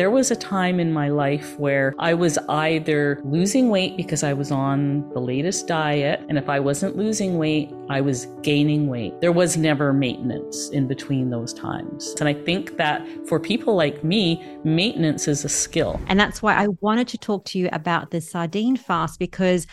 There 0.00 0.10
was 0.10 0.30
a 0.30 0.34
time 0.34 0.80
in 0.80 0.94
my 0.94 1.10
life 1.10 1.58
where 1.58 1.94
I 1.98 2.14
was 2.14 2.38
either 2.48 3.20
losing 3.22 3.68
weight 3.68 3.98
because 3.98 4.22
I 4.22 4.32
was 4.32 4.50
on 4.50 5.06
the 5.10 5.20
latest 5.20 5.66
diet, 5.66 6.24
and 6.26 6.38
if 6.38 6.48
I 6.48 6.58
wasn't 6.58 6.96
losing 6.96 7.36
weight, 7.36 7.70
I 7.90 8.00
was 8.00 8.24
gaining 8.40 8.88
weight. 8.88 9.20
There 9.20 9.30
was 9.30 9.58
never 9.58 9.92
maintenance 9.92 10.70
in 10.70 10.86
between 10.86 11.28
those 11.28 11.52
times. 11.52 12.14
And 12.18 12.30
I 12.30 12.32
think 12.32 12.78
that 12.78 13.06
for 13.28 13.38
people 13.38 13.74
like 13.74 14.02
me, 14.02 14.42
maintenance 14.64 15.28
is 15.28 15.44
a 15.44 15.50
skill. 15.50 16.00
And 16.06 16.18
that's 16.18 16.40
why 16.40 16.54
I 16.54 16.68
wanted 16.80 17.06
to 17.08 17.18
talk 17.18 17.44
to 17.50 17.58
you 17.58 17.68
about 17.70 18.10
the 18.10 18.22
sardine 18.22 18.78
fast 18.78 19.18
because 19.18 19.66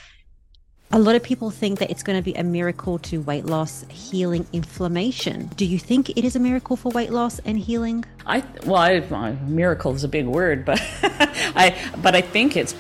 a 0.92 1.00
lot 1.00 1.16
of 1.16 1.24
people 1.24 1.50
think 1.50 1.80
that 1.80 1.92
it's 1.92 2.02
going 2.02 2.18
to 2.18 2.24
be 2.24 2.34
a 2.36 2.44
miracle 2.44 2.98
to 3.00 3.22
weight 3.22 3.46
loss, 3.46 3.86
healing 3.90 4.48
inflammation. 4.54 5.48
Do 5.58 5.66
you 5.66 5.78
think 5.78 6.10
it 6.12 6.24
is 6.24 6.36
a 6.36 6.40
miracle 6.40 6.78
for 6.78 6.92
weight 6.92 7.12
loss 7.12 7.40
and 7.40 7.60
healing? 7.60 8.06
I 8.26 8.44
well, 8.66 8.82
I, 8.82 9.32
miracle 9.48 9.94
is 9.96 10.04
a 10.04 10.08
big 10.08 10.26
word, 10.26 10.64
but 10.64 10.80
I 11.04 11.76
but 12.02 12.16
I 12.16 12.22
think 12.22 12.56
it's 12.56 12.74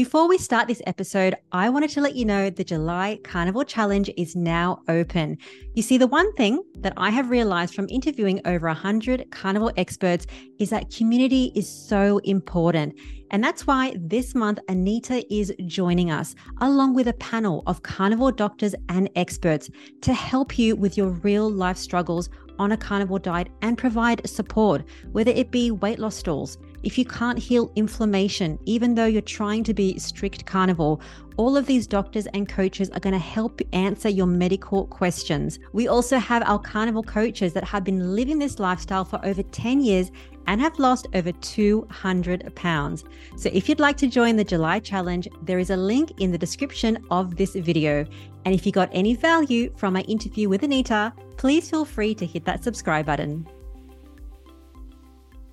before 0.00 0.26
we 0.26 0.38
start 0.38 0.66
this 0.66 0.80
episode, 0.86 1.34
I 1.52 1.68
wanted 1.68 1.90
to 1.90 2.00
let 2.00 2.16
you 2.16 2.24
know 2.24 2.48
the 2.48 2.64
July 2.64 3.18
Carnivore 3.22 3.66
Challenge 3.66 4.10
is 4.16 4.34
now 4.34 4.80
open. 4.88 5.36
You 5.74 5.82
see, 5.82 5.98
the 5.98 6.06
one 6.06 6.32
thing 6.36 6.62
that 6.76 6.94
I 6.96 7.10
have 7.10 7.28
realized 7.28 7.74
from 7.74 7.86
interviewing 7.90 8.40
over 8.46 8.66
100 8.68 9.30
carnivore 9.30 9.74
experts 9.76 10.26
is 10.58 10.70
that 10.70 10.90
community 10.90 11.52
is 11.54 11.68
so 11.68 12.16
important. 12.24 12.98
And 13.30 13.44
that's 13.44 13.66
why 13.66 13.94
this 13.98 14.34
month, 14.34 14.58
Anita 14.70 15.22
is 15.30 15.52
joining 15.66 16.10
us, 16.10 16.34
along 16.62 16.94
with 16.94 17.06
a 17.06 17.12
panel 17.12 17.62
of 17.66 17.82
carnivore 17.82 18.32
doctors 18.32 18.74
and 18.88 19.10
experts 19.16 19.68
to 20.00 20.14
help 20.14 20.58
you 20.58 20.76
with 20.76 20.96
your 20.96 21.10
real 21.10 21.50
life 21.50 21.76
struggles 21.76 22.30
on 22.58 22.72
a 22.72 22.76
carnivore 22.78 23.18
diet 23.18 23.48
and 23.60 23.76
provide 23.76 24.26
support, 24.26 24.82
whether 25.12 25.30
it 25.30 25.50
be 25.50 25.70
weight 25.70 25.98
loss 25.98 26.16
stalls 26.16 26.56
if 26.82 26.96
you 26.98 27.04
can't 27.04 27.38
heal 27.38 27.70
inflammation, 27.76 28.58
even 28.64 28.94
though 28.94 29.06
you're 29.06 29.22
trying 29.22 29.64
to 29.64 29.74
be 29.74 29.98
strict 29.98 30.46
carnivore, 30.46 30.98
all 31.36 31.56
of 31.56 31.66
these 31.66 31.86
doctors 31.86 32.26
and 32.28 32.48
coaches 32.48 32.90
are 32.90 33.00
going 33.00 33.12
to 33.12 33.18
help 33.18 33.60
answer 33.72 34.08
your 34.08 34.26
medical 34.26 34.86
questions. 34.86 35.58
We 35.72 35.88
also 35.88 36.18
have 36.18 36.42
our 36.42 36.58
carnivore 36.58 37.02
coaches 37.02 37.52
that 37.54 37.64
have 37.64 37.84
been 37.84 38.14
living 38.14 38.38
this 38.38 38.58
lifestyle 38.58 39.04
for 39.04 39.24
over 39.24 39.42
10 39.42 39.80
years 39.80 40.10
and 40.46 40.60
have 40.60 40.78
lost 40.78 41.06
over 41.14 41.32
200 41.32 42.54
pounds. 42.56 43.04
So 43.36 43.50
if 43.52 43.68
you'd 43.68 43.80
like 43.80 43.96
to 43.98 44.06
join 44.06 44.36
the 44.36 44.44
July 44.44 44.80
challenge, 44.80 45.28
there 45.42 45.58
is 45.58 45.70
a 45.70 45.76
link 45.76 46.12
in 46.18 46.32
the 46.32 46.38
description 46.38 47.04
of 47.10 47.36
this 47.36 47.54
video. 47.54 48.06
And 48.44 48.54
if 48.54 48.66
you 48.66 48.72
got 48.72 48.88
any 48.92 49.14
value 49.14 49.72
from 49.76 49.94
my 49.94 50.00
interview 50.02 50.48
with 50.48 50.62
Anita, 50.62 51.12
please 51.36 51.70
feel 51.70 51.84
free 51.84 52.14
to 52.14 52.26
hit 52.26 52.44
that 52.46 52.64
subscribe 52.64 53.06
button. 53.06 53.46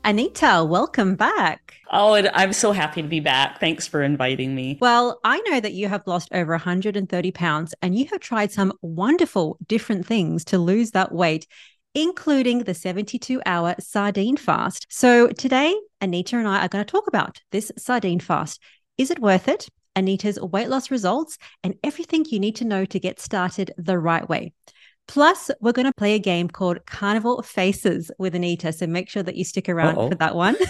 Anita, 0.08 0.66
welcome 0.66 1.16
back. 1.17 1.81
Oh, 1.91 2.13
I'm 2.16 2.53
so 2.53 2.72
happy 2.72 3.02
to 3.02 3.08
be 3.09 3.19
back. 3.19 3.59
Thanks 3.59 3.88
for 3.88 4.02
inviting 4.02 4.55
me. 4.55 4.77
Well, 4.80 5.19
I 5.25 5.41
know 5.41 5.59
that 5.59 5.73
you 5.73 5.89
have 5.89 6.08
lost 6.08 6.30
over 6.31 6.53
130 6.53 7.31
pounds 7.31 7.75
and 7.81 7.94
you 7.94 8.05
have 8.05 8.22
tried 8.22 8.53
some 8.53 8.72
wonderful 8.81 9.58
different 9.67 10.05
things 10.05 10.45
to 10.45 10.59
lose 10.59 10.91
that 10.91 11.11
weight, 11.11 11.45
including 11.94 12.59
the 12.59 12.73
72 12.73 13.41
hour 13.45 13.75
sardine 13.81 14.38
fast. 14.38 14.88
So 14.89 15.27
today, 15.27 15.77
Anita 15.99 16.38
and 16.38 16.47
I 16.47 16.64
are 16.64 16.69
going 16.69 16.86
to 16.86 16.89
talk 16.89 17.08
about 17.08 17.42
this 17.52 17.69
sardine 17.77 18.21
fast. 18.21 18.61
Is 18.97 19.11
it 19.11 19.19
worth 19.19 19.49
it? 19.49 19.67
Anita's 19.97 20.39
weight 20.39 20.69
loss 20.69 20.89
results 20.89 21.38
and 21.66 21.75
everything 21.83 22.23
you 22.30 22.39
need 22.39 22.55
to 22.55 22.66
know 22.66 22.86
to 22.86 22.97
get 22.97 23.19
started 23.19 23.73
the 23.77 23.99
right 23.99 24.30
way. 24.30 24.53
Plus, 25.08 25.50
we're 25.61 25.72
going 25.72 25.86
to 25.86 25.94
play 25.94 26.16
a 26.16 26.19
game 26.19 26.50
called 26.50 26.86
Carnivore 26.86 27.41
Faces 27.44 28.11
with 28.17 28.36
Anita. 28.36 28.73
So 28.73 28.88
make 28.88 29.09
sure 29.09 29.23
that 29.23 29.36
you 29.36 29.44
stick 29.44 29.69
around 29.69 29.97
Uh-oh. 29.97 30.09
for 30.09 30.16
that 30.16 30.36
one. 30.36 30.58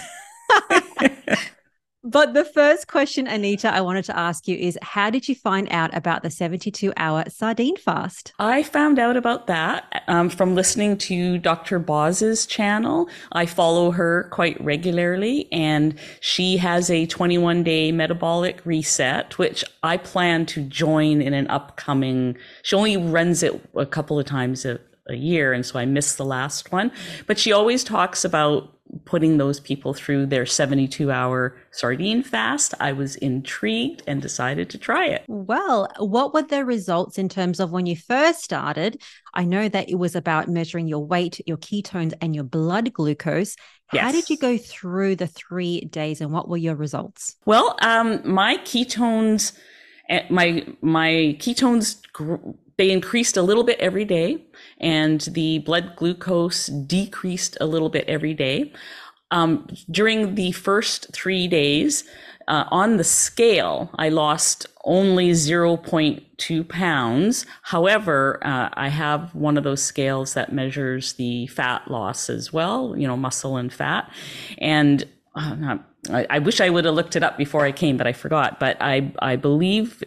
But 2.03 2.34
the 2.34 2.45
first 2.45 2.88
question, 2.88 3.28
Anita, 3.28 3.73
I 3.73 3.81
wanted 3.81 4.06
to 4.06 4.17
ask 4.17 4.48
you 4.48 4.56
is 4.56 4.78
how 4.81 5.09
did 5.09 5.28
you 5.28 5.34
find 5.34 5.67
out 5.72 5.95
about 5.95 6.22
the 6.22 6.30
72 6.30 6.94
hour 6.95 7.24
sardine 7.28 7.75
fast? 7.75 8.34
I 8.38 8.62
found 8.63 9.00
out 9.00 9.18
about 9.18 9.47
that 9.47 10.03
um, 10.07 10.30
from 10.30 10.53
listening 10.53 10.97
to 11.00 11.40
Dr. 11.40 11.80
Boz's 11.80 12.46
channel. 12.46 13.09
I 13.31 13.47
follow 13.47 13.91
her 13.91 14.30
quite 14.31 14.63
regularly, 14.63 15.52
and 15.52 15.97
she 16.22 16.57
has 16.57 16.91
a 16.91 17.07
21 17.07 17.63
day 17.63 17.91
metabolic 17.91 18.62
reset, 18.63 19.38
which 19.40 19.66
I 19.81 19.97
plan 19.97 20.46
to 20.47 20.62
join 20.62 21.22
in 21.22 21.34
an 21.34 21.47
upcoming. 21.47 22.38
She 22.62 22.75
only 22.75 22.96
runs 22.96 23.41
it 23.41 23.59
a 23.75 23.88
couple 23.88 24.19
of 24.19 24.25
times 24.28 24.66
a, 24.66 24.80
a 25.09 25.16
year, 25.16 25.52
and 25.52 25.66
so 25.66 25.80
I 25.80 25.86
missed 25.86 26.18
the 26.18 26.25
last 26.25 26.72
one. 26.72 26.91
But 27.25 27.40
she 27.40 27.52
always 27.52 27.84
talks 27.84 28.24
about 28.24 28.76
putting 29.06 29.38
those 29.38 29.59
people 29.59 29.94
through 29.94 30.25
their 30.25 30.46
72 30.46 31.12
hour 31.12 31.58
sardine 31.72 32.24
fast, 32.24 32.74
I 32.80 32.94
was 32.94 33.16
intrigued 33.18 34.03
and 34.08 34.22
decided 34.22 34.69
to 34.72 34.78
try 34.78 35.06
it. 35.08 35.24
Well, 35.28 35.90
what 35.97 36.34
were 36.34 36.44
the 36.44 36.66
results 36.66 37.18
in 37.18 37.30
terms 37.30 37.59
of 37.59 37.72
when 37.72 37.86
you 37.86 37.96
first 37.96 38.44
started? 38.44 39.02
I 39.34 39.44
know 39.44 39.69
that 39.69 39.90
it 39.90 39.96
was 39.96 40.16
about 40.16 40.47
measuring 40.47 40.88
your 40.88 41.06
weight, 41.06 41.41
your 41.46 41.57
ketones, 41.57 42.13
and 42.22 42.34
your 42.34 42.44
blood 42.44 42.94
glucose. 42.94 43.56
Yes. 43.94 44.03
How 44.03 44.12
did 44.12 44.30
you 44.30 44.38
go 44.38 44.57
through 44.57 45.16
the 45.16 45.28
three 45.28 45.81
days 45.81 46.22
and 46.22 46.31
what 46.31 46.50
were 46.50 46.57
your 46.57 46.75
results? 46.75 47.36
Well, 47.46 47.78
um, 47.81 48.22
my 48.25 48.57
ketones, 48.57 49.57
eh, 50.09 50.24
my, 50.30 50.66
my 50.81 51.38
ketones, 51.40 52.02
they 52.77 52.91
increased 52.91 53.38
a 53.38 53.41
little 53.41 53.63
bit 53.63 53.79
every 53.79 54.05
day 54.05 54.45
and 54.79 55.21
the 55.21 55.59
blood 55.59 55.95
glucose 55.95 56.67
decreased 56.67 57.57
a 57.59 57.65
little 57.65 57.89
bit 57.89 58.05
every 58.07 58.33
day. 58.33 58.71
Um, 59.31 59.67
during 59.91 60.35
the 60.35 60.51
first 60.51 61.11
three 61.11 61.47
days, 61.47 62.05
uh, 62.47 62.63
on 62.71 62.95
the 62.95 63.03
scale, 63.03 63.89
I 63.95 64.07
lost 64.07 64.67
only 64.85 65.31
0.2 65.31 66.69
pounds. 66.69 67.45
However, 67.63 68.39
uh, 68.41 68.69
I 68.71 68.88
have 68.88 69.35
one 69.35 69.57
of 69.57 69.65
those 69.65 69.83
scales 69.83 70.33
that 70.35 70.53
measures 70.53 71.13
the 71.13 71.47
fat 71.47 71.91
loss 71.91 72.29
as 72.29 72.53
well, 72.53 72.95
you 72.97 73.05
know, 73.05 73.17
muscle 73.17 73.57
and 73.57 73.73
fat. 73.73 74.09
And 74.59 75.05
uh, 75.35 75.79
I, 76.09 76.25
I, 76.29 76.40
wish 76.40 76.62
I 76.62 76.69
would 76.69 76.85
have 76.85 76.94
looked 76.94 77.16
it 77.16 77.23
up 77.23 77.38
before 77.38 77.66
I 77.66 77.72
came, 77.72 77.97
but 77.97 78.07
I 78.07 78.13
forgot. 78.13 78.59
But 78.59 78.78
I, 78.79 79.12
I 79.19 79.35
believe 79.35 80.03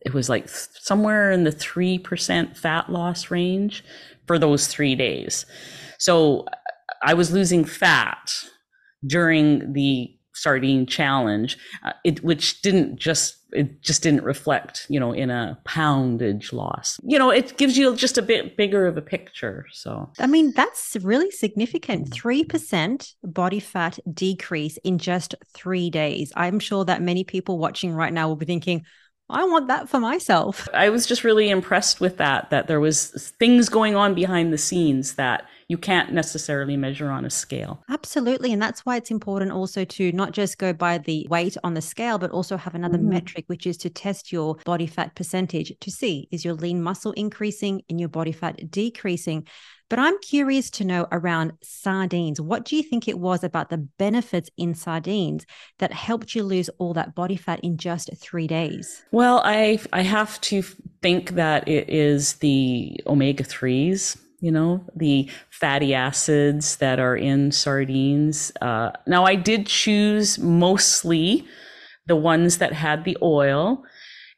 it 0.00 0.14
was 0.14 0.28
like 0.28 0.48
somewhere 0.48 1.30
in 1.30 1.44
the 1.44 1.50
3% 1.50 2.56
fat 2.56 2.90
loss 2.90 3.30
range 3.30 3.84
for 4.26 4.38
those 4.38 4.66
three 4.66 4.94
days. 4.94 5.46
So 5.98 6.46
I 7.02 7.14
was 7.14 7.32
losing 7.32 7.64
fat 7.64 8.32
during 9.06 9.72
the 9.72 10.17
sardine 10.38 10.86
challenge, 10.86 11.58
uh, 11.84 11.92
it, 12.04 12.22
which 12.22 12.62
didn't 12.62 12.96
just 12.96 13.36
it 13.52 13.82
just 13.82 14.02
didn't 14.02 14.24
reflect, 14.24 14.86
you 14.88 15.00
know, 15.00 15.12
in 15.12 15.30
a 15.30 15.58
poundage 15.64 16.52
loss. 16.52 17.00
You 17.02 17.18
know, 17.18 17.30
it 17.30 17.56
gives 17.56 17.78
you 17.78 17.96
just 17.96 18.18
a 18.18 18.22
bit 18.22 18.56
bigger 18.56 18.86
of 18.86 18.96
a 18.96 19.02
picture. 19.02 19.66
So, 19.72 20.10
I 20.18 20.26
mean, 20.26 20.52
that's 20.52 20.96
really 21.00 21.30
significant. 21.30 22.10
3% 22.10 23.14
body 23.24 23.60
fat 23.60 23.98
decrease 24.12 24.76
in 24.78 24.98
just 24.98 25.34
three 25.54 25.88
days. 25.88 26.32
I'm 26.36 26.60
sure 26.60 26.84
that 26.84 27.00
many 27.00 27.24
people 27.24 27.58
watching 27.58 27.94
right 27.94 28.12
now 28.12 28.28
will 28.28 28.36
be 28.36 28.46
thinking, 28.46 28.84
I 29.30 29.44
want 29.44 29.68
that 29.68 29.88
for 29.88 30.00
myself. 30.00 30.68
I 30.72 30.88
was 30.88 31.06
just 31.06 31.24
really 31.24 31.50
impressed 31.50 32.00
with 32.00 32.16
that, 32.16 32.48
that 32.50 32.66
there 32.66 32.80
was 32.80 33.32
things 33.38 33.68
going 33.68 33.94
on 33.94 34.14
behind 34.14 34.52
the 34.52 34.58
scenes 34.58 35.14
that 35.14 35.46
you 35.68 35.76
can't 35.76 36.12
necessarily 36.12 36.78
measure 36.78 37.10
on 37.10 37.26
a 37.26 37.30
scale. 37.30 37.84
Absolutely. 37.90 38.52
And 38.54 38.60
that's 38.60 38.86
why 38.86 38.96
it's 38.96 39.10
important 39.10 39.52
also 39.52 39.84
to 39.84 40.12
not 40.12 40.32
just 40.32 40.56
go 40.56 40.72
by 40.72 40.96
the 40.96 41.26
weight 41.28 41.58
on 41.62 41.74
the 41.74 41.82
scale, 41.82 42.18
but 42.18 42.30
also 42.30 42.56
have 42.56 42.74
another 42.74 42.96
mm. 42.96 43.04
metric, 43.04 43.44
which 43.48 43.66
is 43.66 43.76
to 43.78 43.90
test 43.90 44.32
your 44.32 44.56
body 44.64 44.86
fat 44.86 45.14
percentage 45.14 45.72
to 45.78 45.90
see 45.90 46.26
is 46.30 46.42
your 46.42 46.54
lean 46.54 46.82
muscle 46.82 47.12
increasing 47.12 47.82
and 47.90 48.00
your 48.00 48.08
body 48.08 48.32
fat 48.32 48.70
decreasing. 48.70 49.46
But 49.90 49.98
I'm 49.98 50.18
curious 50.20 50.70
to 50.72 50.84
know 50.84 51.06
around 51.12 51.52
sardines. 51.62 52.40
What 52.40 52.64
do 52.64 52.76
you 52.76 52.82
think 52.82 53.06
it 53.06 53.18
was 53.18 53.44
about 53.44 53.68
the 53.68 53.78
benefits 53.78 54.50
in 54.56 54.74
sardines 54.74 55.46
that 55.78 55.92
helped 55.92 56.34
you 56.34 56.44
lose 56.44 56.68
all 56.78 56.94
that 56.94 57.14
body 57.14 57.36
fat 57.36 57.60
in 57.60 57.76
just 57.78 58.10
three 58.16 58.46
days? 58.46 59.02
Well, 59.12 59.42
I 59.44 59.80
I 59.92 60.02
have 60.02 60.40
to 60.42 60.62
think 61.02 61.32
that 61.32 61.68
it 61.68 61.88
is 61.88 62.34
the 62.34 63.00
omega 63.06 63.44
threes. 63.44 64.16
You 64.40 64.52
know, 64.52 64.84
the 64.94 65.28
fatty 65.50 65.94
acids 65.94 66.76
that 66.76 67.00
are 67.00 67.16
in 67.16 67.50
sardines. 67.50 68.52
Uh, 68.60 68.92
now, 69.06 69.24
I 69.24 69.34
did 69.34 69.66
choose 69.66 70.38
mostly 70.38 71.44
the 72.06 72.16
ones 72.16 72.58
that 72.58 72.72
had 72.72 73.04
the 73.04 73.18
oil 73.20 73.84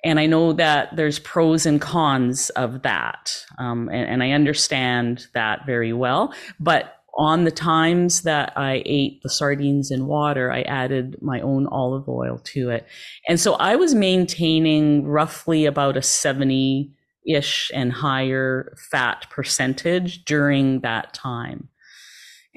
and 0.04 0.18
I 0.18 0.26
know 0.26 0.52
that 0.54 0.96
there's 0.96 1.18
pros 1.18 1.66
and 1.66 1.80
cons 1.80 2.50
of 2.50 2.82
that. 2.82 3.44
Um, 3.58 3.88
and, 3.90 4.08
and 4.08 4.22
I 4.22 4.30
understand 4.30 5.26
that 5.34 5.66
very 5.66 5.92
well. 5.92 6.32
But 6.58 6.96
on 7.18 7.44
the 7.44 7.50
times 7.50 8.22
that 8.22 8.52
I 8.56 8.82
ate 8.86 9.22
the 9.22 9.28
sardines 9.28 9.90
in 9.90 10.06
water, 10.06 10.50
I 10.50 10.62
added 10.62 11.20
my 11.20 11.40
own 11.40 11.66
olive 11.66 12.08
oil 12.08 12.40
to 12.44 12.70
it. 12.70 12.86
And 13.28 13.38
so 13.38 13.54
I 13.54 13.76
was 13.76 13.94
maintaining 13.94 15.06
roughly 15.06 15.66
about 15.66 15.96
a 15.96 16.02
70 16.02 16.90
ish 17.34 17.70
and 17.74 17.92
higher 17.92 18.74
fat 18.90 19.26
percentage 19.30 20.24
during 20.24 20.80
that 20.80 21.12
time. 21.14 21.68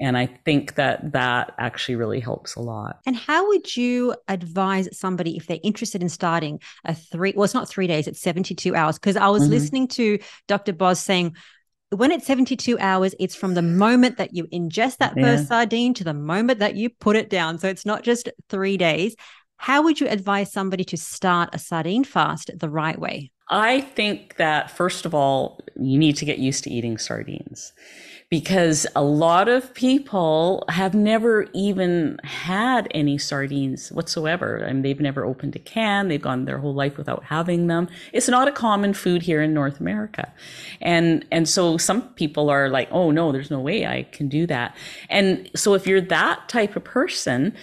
And 0.00 0.18
I 0.18 0.26
think 0.26 0.74
that 0.74 1.12
that 1.12 1.54
actually 1.58 1.94
really 1.94 2.18
helps 2.18 2.56
a 2.56 2.60
lot. 2.60 2.98
And 3.06 3.14
how 3.14 3.46
would 3.48 3.76
you 3.76 4.16
advise 4.26 4.88
somebody 4.96 5.36
if 5.36 5.46
they're 5.46 5.58
interested 5.62 6.02
in 6.02 6.08
starting 6.08 6.60
a 6.84 6.94
three, 6.94 7.32
well, 7.36 7.44
it's 7.44 7.54
not 7.54 7.68
three 7.68 7.86
days, 7.86 8.08
it's 8.08 8.20
72 8.20 8.74
hours? 8.74 8.98
Because 8.98 9.16
I 9.16 9.28
was 9.28 9.44
mm-hmm. 9.44 9.52
listening 9.52 9.88
to 9.88 10.18
Dr. 10.48 10.72
Boz 10.72 10.98
saying, 10.98 11.36
when 11.90 12.10
it's 12.10 12.26
72 12.26 12.76
hours, 12.80 13.14
it's 13.20 13.36
from 13.36 13.54
the 13.54 13.62
moment 13.62 14.16
that 14.16 14.34
you 14.34 14.48
ingest 14.52 14.96
that 14.96 15.14
yeah. 15.16 15.22
first 15.22 15.48
sardine 15.48 15.94
to 15.94 16.04
the 16.04 16.14
moment 16.14 16.58
that 16.58 16.74
you 16.74 16.90
put 16.90 17.14
it 17.14 17.30
down. 17.30 17.58
So 17.58 17.68
it's 17.68 17.86
not 17.86 18.02
just 18.02 18.28
three 18.48 18.76
days. 18.76 19.14
How 19.58 19.82
would 19.82 20.00
you 20.00 20.08
advise 20.08 20.52
somebody 20.52 20.84
to 20.84 20.96
start 20.96 21.50
a 21.52 21.58
sardine 21.58 22.02
fast 22.02 22.50
the 22.58 22.68
right 22.68 22.98
way? 22.98 23.30
I 23.48 23.82
think 23.82 24.36
that, 24.36 24.70
first 24.70 25.04
of 25.04 25.14
all, 25.14 25.60
you 25.76 25.98
need 25.98 26.16
to 26.16 26.24
get 26.24 26.38
used 26.38 26.64
to 26.64 26.70
eating 26.70 26.98
sardines 26.98 27.72
because 28.30 28.86
a 28.96 29.02
lot 29.02 29.48
of 29.48 29.72
people 29.74 30.64
have 30.68 30.94
never 30.94 31.46
even 31.52 32.18
had 32.24 32.88
any 32.92 33.18
sardines 33.18 33.92
whatsoever. 33.92 34.64
I 34.66 34.72
mean, 34.72 34.82
they've 34.82 35.00
never 35.00 35.24
opened 35.24 35.54
a 35.54 35.58
can. 35.58 36.08
They've 36.08 36.20
gone 36.20 36.44
their 36.44 36.58
whole 36.58 36.74
life 36.74 36.96
without 36.96 37.22
having 37.22 37.66
them. 37.66 37.88
It's 38.12 38.28
not 38.28 38.48
a 38.48 38.52
common 38.52 38.94
food 38.94 39.22
here 39.22 39.42
in 39.42 39.54
North 39.54 39.78
America. 39.78 40.32
And, 40.80 41.24
and 41.30 41.48
so 41.48 41.76
some 41.76 42.08
people 42.14 42.50
are 42.50 42.68
like, 42.68 42.88
oh 42.90 43.10
no, 43.10 43.30
there's 43.30 43.50
no 43.50 43.60
way 43.60 43.86
I 43.86 44.04
can 44.04 44.28
do 44.28 44.46
that. 44.46 44.74
And 45.10 45.48
so 45.54 45.74
if 45.74 45.86
you're 45.86 46.00
that 46.00 46.48
type 46.48 46.76
of 46.76 46.82
person, 46.82 47.54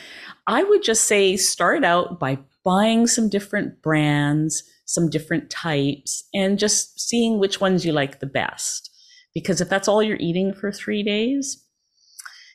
I 0.48 0.64
would 0.64 0.84
just 0.84 1.06
say 1.06 1.38
start 1.38 1.84
out 1.84 2.20
by 2.20 2.38
buying 2.64 3.08
some 3.08 3.28
different 3.30 3.82
brands, 3.82 4.64
some 4.94 5.10
different 5.10 5.50
types, 5.50 6.24
and 6.34 6.60
just 6.60 7.00
seeing 7.00 7.40
which 7.40 7.62
ones 7.62 7.86
you 7.86 7.92
like 7.92 8.20
the 8.20 8.28
best 8.28 8.92
because 9.34 9.62
if 9.62 9.70
that's 9.70 9.88
all 9.88 10.04
you're 10.04 10.18
eating 10.20 10.54
for 10.54 10.72
three 10.72 11.04
days, 11.04 11.66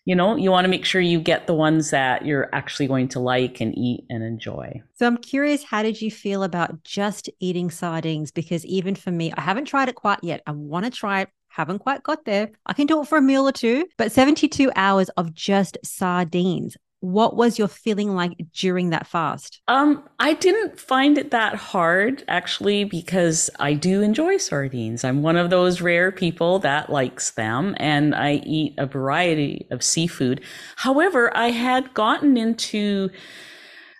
you 0.04 0.14
know, 0.14 0.36
you 0.36 0.50
want 0.50 0.64
to 0.64 0.68
make 0.68 0.84
sure 0.84 1.00
you 1.00 1.18
get 1.18 1.46
the 1.46 1.54
ones 1.54 1.90
that 1.90 2.24
you're 2.24 2.48
actually 2.54 2.86
going 2.86 3.08
to 3.08 3.20
like 3.20 3.60
and 3.60 3.76
eat 3.76 4.04
and 4.08 4.22
enjoy. 4.22 4.80
So 4.94 5.06
I'm 5.06 5.16
curious, 5.16 5.64
how 5.64 5.82
did 5.82 6.00
you 6.00 6.10
feel 6.10 6.44
about 6.44 6.84
just 6.84 7.28
eating 7.40 7.70
sardines? 7.70 8.30
Because 8.30 8.64
even 8.66 8.94
for 8.94 9.10
me, 9.10 9.32
I 9.36 9.40
haven't 9.40 9.64
tried 9.64 9.88
it 9.88 9.96
quite 9.96 10.22
yet. 10.22 10.42
I 10.46 10.52
want 10.52 10.84
to 10.84 10.90
try 10.90 11.22
it. 11.22 11.28
Haven't 11.48 11.78
quite 11.78 12.02
got 12.02 12.24
there. 12.24 12.50
I 12.66 12.74
can 12.74 12.86
do 12.86 13.00
it 13.00 13.08
for 13.08 13.18
a 13.18 13.22
meal 13.22 13.48
or 13.48 13.52
two, 13.52 13.86
but 13.96 14.12
72 14.12 14.70
hours 14.76 15.08
of 15.10 15.32
just 15.34 15.78
sardines 15.82 16.76
what 17.00 17.36
was 17.36 17.58
your 17.58 17.68
feeling 17.68 18.14
like 18.14 18.32
during 18.54 18.90
that 18.90 19.06
fast? 19.06 19.60
Um, 19.68 20.08
I 20.18 20.34
didn't 20.34 20.80
find 20.80 21.18
it 21.18 21.30
that 21.30 21.54
hard 21.54 22.24
actually 22.26 22.84
because 22.84 23.50
I 23.58 23.74
do 23.74 24.02
enjoy 24.02 24.38
sardines. 24.38 25.04
I'm 25.04 25.22
one 25.22 25.36
of 25.36 25.50
those 25.50 25.80
rare 25.80 26.10
people 26.10 26.58
that 26.60 26.90
likes 26.90 27.32
them 27.32 27.74
and 27.78 28.14
I 28.14 28.42
eat 28.44 28.74
a 28.78 28.86
variety 28.86 29.66
of 29.70 29.82
seafood. 29.82 30.42
However, 30.76 31.36
I 31.36 31.50
had 31.50 31.92
gotten 31.94 32.36
into 32.36 33.10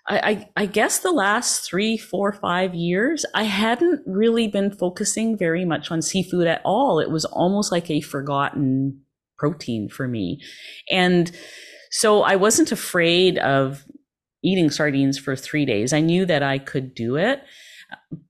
I, 0.09 0.47
I, 0.55 0.67
guess 0.67 0.99
the 0.99 1.11
last 1.11 1.65
three, 1.65 1.97
four, 1.97 2.31
five 2.31 2.73
years, 2.73 3.25
I 3.35 3.43
hadn't 3.43 4.03
really 4.05 4.47
been 4.47 4.71
focusing 4.71 5.37
very 5.37 5.65
much 5.65 5.91
on 5.91 6.01
seafood 6.01 6.47
at 6.47 6.61
all. 6.63 7.01
It 7.01 7.11
was 7.11 7.25
almost 7.25 7.73
like 7.73 7.91
a 7.91 7.99
forgotten 7.99 9.01
protein 9.37 9.89
for 9.89 10.07
me. 10.07 10.39
And 10.89 11.29
so 11.91 12.23
I 12.23 12.35
wasn't 12.35 12.71
afraid 12.71 13.37
of 13.37 13.85
eating 14.43 14.69
sardines 14.69 15.17
for 15.17 15.35
three 15.35 15.65
days. 15.65 15.93
I 15.93 15.99
knew 15.99 16.25
that 16.25 16.43
I 16.43 16.57
could 16.57 16.93
do 16.93 17.15
it, 17.15 17.43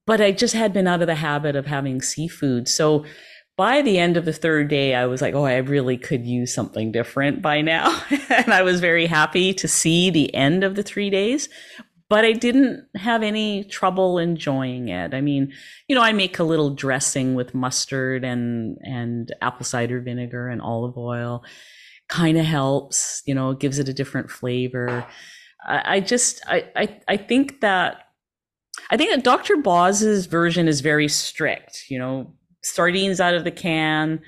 but 0.05 0.21
I 0.21 0.31
just 0.31 0.53
had 0.53 0.73
been 0.73 0.87
out 0.87 1.01
of 1.01 1.07
the 1.07 1.15
habit 1.15 1.55
of 1.55 1.65
having 1.65 2.01
seafood. 2.01 2.67
So 2.67 3.05
by 3.57 3.81
the 3.81 3.97
end 3.97 4.17
of 4.17 4.25
the 4.25 4.33
third 4.33 4.67
day, 4.67 4.93
I 4.93 5.07
was 5.07 5.21
like, 5.21 5.33
oh, 5.33 5.45
I 5.45 5.57
really 5.57 5.97
could 5.97 6.25
use 6.25 6.53
something 6.53 6.91
different 6.91 7.41
by 7.41 7.61
now. 7.61 8.03
and 8.29 8.53
I 8.53 8.61
was 8.61 8.79
very 8.79 9.07
happy 9.07 9.53
to 9.55 9.67
see 9.67 10.09
the 10.09 10.33
end 10.33 10.63
of 10.63 10.75
the 10.75 10.83
three 10.83 11.09
days. 11.09 11.49
But 12.09 12.23
I 12.23 12.31
didn't 12.31 12.87
have 12.95 13.21
any 13.21 13.65
trouble 13.65 14.17
enjoying 14.17 14.87
it. 14.87 15.13
I 15.13 15.19
mean, 15.19 15.51
you 15.89 15.95
know, 15.95 16.01
I 16.01 16.13
make 16.13 16.39
a 16.39 16.43
little 16.43 16.69
dressing 16.69 17.35
with 17.35 17.53
mustard 17.53 18.23
and 18.23 18.77
and 18.81 19.33
apple 19.41 19.65
cider 19.65 19.99
vinegar 19.99 20.47
and 20.47 20.61
olive 20.61 20.97
oil 20.97 21.43
kind 22.09 22.37
of 22.37 22.45
helps, 22.45 23.21
you 23.25 23.35
know, 23.35 23.53
gives 23.53 23.79
it 23.79 23.89
a 23.89 23.93
different 23.93 24.31
flavor. 24.31 25.05
I, 25.65 25.95
I 25.95 25.99
just, 25.99 26.41
I, 26.47 26.65
I, 26.75 26.99
I 27.07 27.17
think 27.17 27.61
that, 27.61 28.03
I 28.89 28.97
think 28.97 29.11
that 29.11 29.23
Dr. 29.23 29.57
Boz's 29.57 30.25
version 30.27 30.67
is 30.67 30.81
very 30.81 31.07
strict, 31.07 31.85
you 31.89 31.99
know, 31.99 32.33
sardines 32.63 33.19
out 33.19 33.33
of 33.33 33.43
the 33.43 33.51
can, 33.51 34.21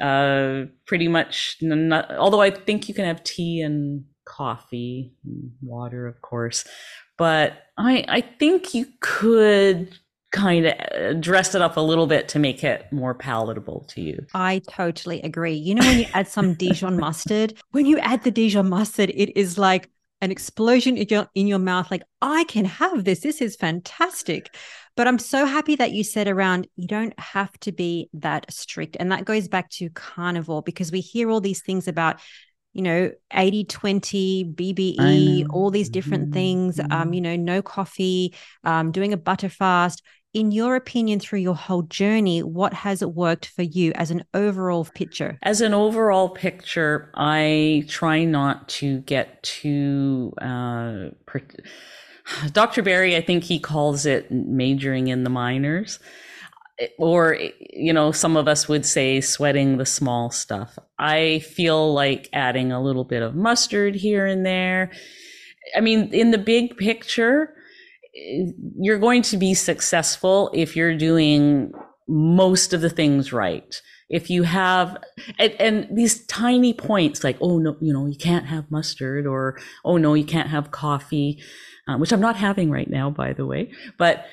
uh, 0.00 0.64
pretty 0.86 1.08
much, 1.08 1.56
not, 1.60 2.14
although 2.16 2.40
I 2.40 2.50
think 2.50 2.88
you 2.88 2.94
can 2.94 3.04
have 3.04 3.24
tea 3.24 3.60
and 3.62 4.04
coffee, 4.24 5.14
and 5.24 5.50
water, 5.62 6.06
of 6.06 6.20
course. 6.20 6.64
But 7.16 7.54
I, 7.76 8.04
I 8.08 8.20
think 8.20 8.74
you 8.74 8.86
could 9.00 9.98
kind 10.30 10.66
of 10.66 10.74
uh, 10.74 11.12
dress 11.14 11.54
it 11.54 11.62
up 11.62 11.76
a 11.76 11.80
little 11.80 12.06
bit 12.06 12.28
to 12.28 12.38
make 12.38 12.62
it 12.62 12.86
more 12.92 13.14
palatable 13.14 13.86
to 13.88 14.00
you. 14.00 14.26
I 14.34 14.60
totally 14.68 15.22
agree. 15.22 15.54
You 15.54 15.74
know, 15.74 15.86
when 15.86 16.00
you 16.00 16.06
add 16.12 16.28
some 16.28 16.54
Dijon 16.58 16.98
mustard, 16.98 17.54
when 17.70 17.86
you 17.86 17.98
add 17.98 18.24
the 18.24 18.30
Dijon 18.30 18.68
mustard, 18.68 19.10
it 19.10 19.38
is 19.38 19.56
like 19.56 19.90
an 20.20 20.30
explosion 20.30 20.96
in 20.96 21.06
your 21.08 21.28
in 21.34 21.46
your 21.46 21.58
mouth 21.58 21.90
like 21.90 22.02
I 22.20 22.44
can 22.44 22.64
have 22.64 23.04
this 23.04 23.20
this 23.20 23.40
is 23.40 23.56
fantastic 23.56 24.54
but 24.96 25.06
I'm 25.06 25.18
so 25.18 25.46
happy 25.46 25.76
that 25.76 25.92
you 25.92 26.02
said 26.02 26.26
around 26.26 26.66
you 26.76 26.88
don't 26.88 27.18
have 27.20 27.52
to 27.60 27.70
be 27.72 28.10
that 28.14 28.52
strict 28.52 28.96
and 28.98 29.12
that 29.12 29.24
goes 29.24 29.46
back 29.46 29.70
to 29.70 29.90
carnivore 29.90 30.62
because 30.62 30.90
we 30.90 31.00
hear 31.00 31.30
all 31.30 31.40
these 31.40 31.62
things 31.62 31.86
about 31.86 32.20
you 32.72 32.82
know 32.82 33.10
80 33.32 33.64
20 33.64 34.44
bbe 34.54 35.46
all 35.50 35.70
these 35.70 35.88
different 35.88 36.24
mm-hmm. 36.24 36.32
things 36.32 36.80
um 36.80 36.88
mm-hmm. 36.88 37.12
you 37.14 37.20
know 37.20 37.36
no 37.36 37.62
coffee 37.62 38.34
um 38.64 38.90
doing 38.90 39.12
a 39.12 39.16
butter 39.16 39.48
fast 39.48 40.02
in 40.34 40.52
your 40.52 40.76
opinion, 40.76 41.20
through 41.20 41.40
your 41.40 41.54
whole 41.54 41.82
journey, 41.82 42.42
what 42.42 42.74
has 42.74 43.04
worked 43.04 43.46
for 43.46 43.62
you 43.62 43.92
as 43.94 44.10
an 44.10 44.24
overall 44.34 44.84
picture? 44.84 45.38
As 45.42 45.60
an 45.60 45.72
overall 45.72 46.28
picture, 46.28 47.10
I 47.14 47.86
try 47.88 48.24
not 48.24 48.68
to 48.70 49.00
get 49.00 49.42
too. 49.42 50.34
Uh, 50.40 51.10
per- 51.26 51.42
Dr. 52.52 52.82
Berry, 52.82 53.16
I 53.16 53.20
think 53.20 53.44
he 53.44 53.58
calls 53.58 54.04
it 54.04 54.30
majoring 54.30 55.08
in 55.08 55.24
the 55.24 55.30
minors. 55.30 55.98
Or, 56.96 57.36
you 57.70 57.92
know, 57.92 58.12
some 58.12 58.36
of 58.36 58.46
us 58.46 58.68
would 58.68 58.86
say 58.86 59.20
sweating 59.20 59.78
the 59.78 59.86
small 59.86 60.30
stuff. 60.30 60.78
I 60.98 61.40
feel 61.40 61.92
like 61.92 62.28
adding 62.32 62.70
a 62.70 62.80
little 62.80 63.02
bit 63.02 63.22
of 63.22 63.34
mustard 63.34 63.96
here 63.96 64.26
and 64.26 64.46
there. 64.46 64.92
I 65.76 65.80
mean, 65.80 66.12
in 66.14 66.30
the 66.30 66.38
big 66.38 66.76
picture, 66.76 67.52
you're 68.80 68.98
going 68.98 69.22
to 69.22 69.36
be 69.36 69.54
successful 69.54 70.50
if 70.54 70.76
you're 70.76 70.96
doing 70.96 71.72
most 72.08 72.72
of 72.72 72.80
the 72.80 72.90
things 72.90 73.32
right. 73.32 73.80
If 74.08 74.30
you 74.30 74.42
have, 74.44 74.96
and, 75.38 75.52
and, 75.58 75.88
these 75.96 76.24
tiny 76.26 76.72
points 76.72 77.22
like, 77.22 77.36
oh 77.42 77.58
no, 77.58 77.76
you 77.80 77.92
know, 77.92 78.06
you 78.06 78.16
can't 78.16 78.46
have 78.46 78.70
mustard 78.70 79.26
or, 79.26 79.58
oh 79.84 79.98
no, 79.98 80.14
you 80.14 80.24
can't 80.24 80.48
have 80.48 80.70
coffee, 80.70 81.42
uh, 81.86 81.98
which 81.98 82.12
I'm 82.12 82.20
not 82.20 82.36
having 82.36 82.70
right 82.70 82.88
now, 82.88 83.10
by 83.10 83.34
the 83.34 83.44
way. 83.44 83.70
But 83.98 84.24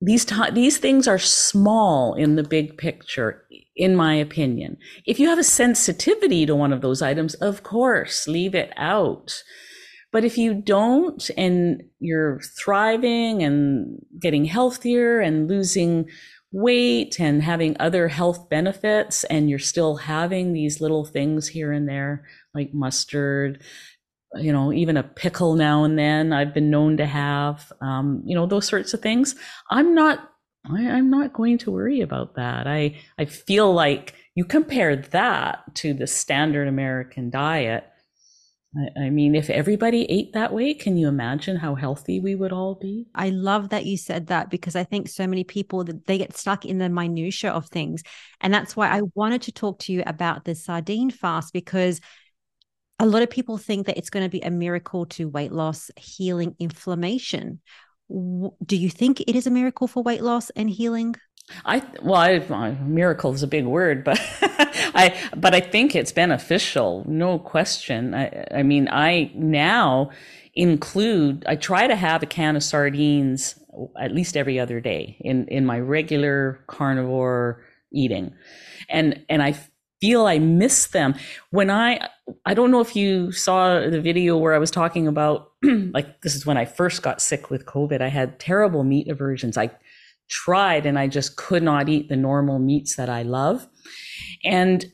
these, 0.00 0.24
t- 0.24 0.50
these 0.52 0.78
things 0.78 1.08
are 1.08 1.18
small 1.18 2.14
in 2.14 2.36
the 2.36 2.44
big 2.44 2.78
picture, 2.78 3.42
in 3.74 3.96
my 3.96 4.14
opinion. 4.14 4.76
If 5.04 5.18
you 5.18 5.28
have 5.28 5.38
a 5.38 5.44
sensitivity 5.44 6.46
to 6.46 6.54
one 6.54 6.72
of 6.72 6.80
those 6.80 7.02
items, 7.02 7.34
of 7.34 7.64
course, 7.64 8.28
leave 8.28 8.54
it 8.54 8.72
out. 8.76 9.42
But 10.10 10.24
if 10.24 10.38
you 10.38 10.54
don't 10.54 11.30
and 11.36 11.82
you're 12.00 12.40
thriving 12.40 13.42
and 13.42 14.04
getting 14.18 14.46
healthier 14.46 15.20
and 15.20 15.48
losing 15.48 16.08
weight 16.50 17.20
and 17.20 17.42
having 17.42 17.76
other 17.78 18.08
health 18.08 18.48
benefits, 18.48 19.24
and 19.24 19.50
you're 19.50 19.58
still 19.58 19.96
having 19.96 20.52
these 20.52 20.80
little 20.80 21.04
things 21.04 21.48
here 21.48 21.72
and 21.72 21.86
there, 21.86 22.24
like 22.54 22.72
mustard, 22.72 23.62
you 24.36 24.52
know, 24.52 24.72
even 24.72 24.96
a 24.96 25.02
pickle 25.02 25.54
now 25.54 25.84
and 25.84 25.98
then, 25.98 26.32
I've 26.32 26.54
been 26.54 26.70
known 26.70 26.96
to 26.96 27.06
have, 27.06 27.70
um, 27.82 28.22
you 28.24 28.34
know, 28.34 28.46
those 28.46 28.66
sorts 28.66 28.94
of 28.94 29.00
things. 29.00 29.34
I'm 29.70 29.94
not, 29.94 30.30
I, 30.70 30.88
I'm 30.88 31.10
not 31.10 31.34
going 31.34 31.58
to 31.58 31.70
worry 31.70 32.00
about 32.00 32.34
that. 32.36 32.66
I, 32.66 32.96
I 33.18 33.26
feel 33.26 33.72
like 33.72 34.14
you 34.34 34.44
compare 34.44 34.96
that 34.96 35.74
to 35.76 35.92
the 35.92 36.06
standard 36.06 36.68
American 36.68 37.28
diet 37.28 37.84
I, 38.76 39.04
I 39.04 39.10
mean, 39.10 39.34
if 39.34 39.50
everybody 39.50 40.04
ate 40.10 40.32
that 40.34 40.52
way, 40.52 40.74
can 40.74 40.96
you 40.96 41.08
imagine 41.08 41.56
how 41.56 41.74
healthy 41.74 42.20
we 42.20 42.34
would 42.34 42.52
all 42.52 42.74
be? 42.74 43.06
I 43.14 43.30
love 43.30 43.70
that 43.70 43.86
you 43.86 43.96
said 43.96 44.26
that 44.26 44.50
because 44.50 44.76
I 44.76 44.84
think 44.84 45.08
so 45.08 45.26
many 45.26 45.44
people 45.44 45.84
that 45.84 46.06
they 46.06 46.18
get 46.18 46.36
stuck 46.36 46.64
in 46.64 46.78
the 46.78 46.88
minutia 46.88 47.50
of 47.50 47.66
things, 47.68 48.02
and 48.40 48.52
that's 48.52 48.76
why 48.76 48.88
I 48.88 49.02
wanted 49.14 49.42
to 49.42 49.52
talk 49.52 49.78
to 49.80 49.92
you 49.92 50.02
about 50.06 50.44
the 50.44 50.54
sardine 50.54 51.10
fast 51.10 51.52
because 51.52 52.00
a 52.98 53.06
lot 53.06 53.22
of 53.22 53.30
people 53.30 53.58
think 53.58 53.86
that 53.86 53.96
it's 53.96 54.10
going 54.10 54.24
to 54.24 54.30
be 54.30 54.40
a 54.40 54.50
miracle 54.50 55.06
to 55.06 55.28
weight 55.28 55.52
loss, 55.52 55.90
healing 55.96 56.56
inflammation. 56.58 57.60
Do 58.10 58.76
you 58.76 58.90
think 58.90 59.20
it 59.20 59.36
is 59.36 59.46
a 59.46 59.50
miracle 59.50 59.86
for 59.86 60.02
weight 60.02 60.22
loss 60.22 60.50
and 60.50 60.68
healing? 60.68 61.14
I 61.64 61.82
well, 62.02 62.16
I, 62.16 62.70
miracle 62.82 63.32
is 63.32 63.42
a 63.42 63.46
big 63.46 63.64
word, 63.64 64.04
but 64.04 64.18
I 64.40 65.16
but 65.36 65.54
I 65.54 65.60
think 65.60 65.94
it's 65.94 66.12
beneficial, 66.12 67.04
no 67.06 67.38
question. 67.38 68.14
I, 68.14 68.46
I 68.52 68.62
mean, 68.62 68.88
I 68.90 69.30
now 69.34 70.10
include. 70.54 71.44
I 71.46 71.56
try 71.56 71.86
to 71.86 71.96
have 71.96 72.22
a 72.22 72.26
can 72.26 72.56
of 72.56 72.62
sardines 72.62 73.58
at 73.98 74.12
least 74.12 74.36
every 74.36 74.58
other 74.58 74.80
day 74.80 75.16
in 75.20 75.46
in 75.48 75.64
my 75.64 75.80
regular 75.80 76.60
carnivore 76.66 77.62
eating, 77.92 78.34
and 78.88 79.24
and 79.28 79.42
I 79.42 79.56
feel 80.00 80.26
I 80.26 80.38
miss 80.38 80.88
them 80.88 81.14
when 81.50 81.70
I. 81.70 82.08
I 82.44 82.52
don't 82.52 82.70
know 82.70 82.80
if 82.80 82.94
you 82.94 83.32
saw 83.32 83.80
the 83.80 84.02
video 84.02 84.36
where 84.36 84.54
I 84.54 84.58
was 84.58 84.70
talking 84.70 85.08
about 85.08 85.52
like 85.62 86.20
this 86.20 86.34
is 86.34 86.44
when 86.44 86.58
I 86.58 86.66
first 86.66 87.02
got 87.02 87.22
sick 87.22 87.48
with 87.48 87.64
COVID. 87.64 88.02
I 88.02 88.08
had 88.08 88.38
terrible 88.38 88.84
meat 88.84 89.08
aversions. 89.08 89.56
I 89.56 89.70
tried 90.28 90.86
and 90.86 90.98
I 90.98 91.06
just 91.06 91.36
could 91.36 91.62
not 91.62 91.88
eat 91.88 92.08
the 92.08 92.16
normal 92.16 92.58
meats 92.58 92.96
that 92.96 93.08
I 93.08 93.22
love. 93.22 93.66
And 94.44 94.84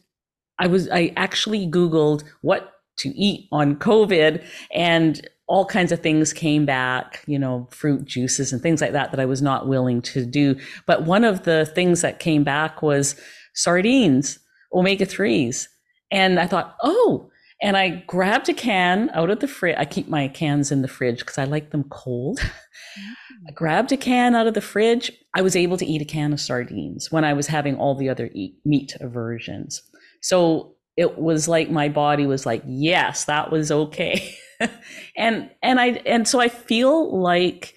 I 0.58 0.66
was, 0.66 0.88
I 0.90 1.12
actually 1.16 1.66
Googled 1.66 2.24
what 2.42 2.72
to 2.98 3.08
eat 3.10 3.48
on 3.50 3.76
COVID 3.76 4.44
and 4.72 5.28
all 5.46 5.66
kinds 5.66 5.92
of 5.92 6.00
things 6.00 6.32
came 6.32 6.64
back, 6.64 7.22
you 7.26 7.38
know, 7.38 7.68
fruit 7.70 8.04
juices 8.04 8.52
and 8.52 8.62
things 8.62 8.80
like 8.80 8.92
that, 8.92 9.10
that 9.10 9.20
I 9.20 9.26
was 9.26 9.42
not 9.42 9.68
willing 9.68 10.00
to 10.02 10.24
do. 10.24 10.56
But 10.86 11.04
one 11.04 11.24
of 11.24 11.42
the 11.42 11.66
things 11.66 12.00
that 12.00 12.18
came 12.18 12.44
back 12.44 12.80
was 12.82 13.20
sardines, 13.54 14.38
omega 14.72 15.04
3s. 15.04 15.66
And 16.10 16.38
I 16.38 16.46
thought, 16.46 16.76
oh, 16.82 17.30
and 17.64 17.78
I 17.78 18.04
grabbed 18.06 18.50
a 18.50 18.52
can 18.52 19.10
out 19.14 19.30
of 19.30 19.40
the 19.40 19.48
fridge. 19.48 19.76
I 19.78 19.86
keep 19.86 20.06
my 20.06 20.28
cans 20.28 20.70
in 20.70 20.82
the 20.82 20.88
fridge 20.88 21.20
because 21.20 21.38
I 21.38 21.44
like 21.44 21.70
them 21.70 21.84
cold. 21.84 22.38
Mm. 22.38 23.14
I 23.48 23.52
grabbed 23.52 23.90
a 23.90 23.96
can 23.96 24.34
out 24.34 24.46
of 24.46 24.52
the 24.52 24.60
fridge. 24.60 25.10
I 25.34 25.40
was 25.40 25.56
able 25.56 25.78
to 25.78 25.86
eat 25.86 26.02
a 26.02 26.04
can 26.04 26.34
of 26.34 26.40
sardines 26.40 27.10
when 27.10 27.24
I 27.24 27.32
was 27.32 27.46
having 27.46 27.76
all 27.76 27.94
the 27.94 28.10
other 28.10 28.28
eat, 28.34 28.58
meat 28.66 28.94
aversions. 29.00 29.80
So 30.20 30.74
it 30.98 31.18
was 31.18 31.48
like 31.48 31.70
my 31.70 31.88
body 31.88 32.26
was 32.26 32.44
like, 32.44 32.62
yes, 32.66 33.24
that 33.24 33.50
was 33.50 33.72
okay. 33.72 34.36
and 35.16 35.48
and 35.62 35.80
I 35.80 36.02
and 36.04 36.28
so 36.28 36.40
I 36.40 36.50
feel 36.50 37.18
like 37.18 37.74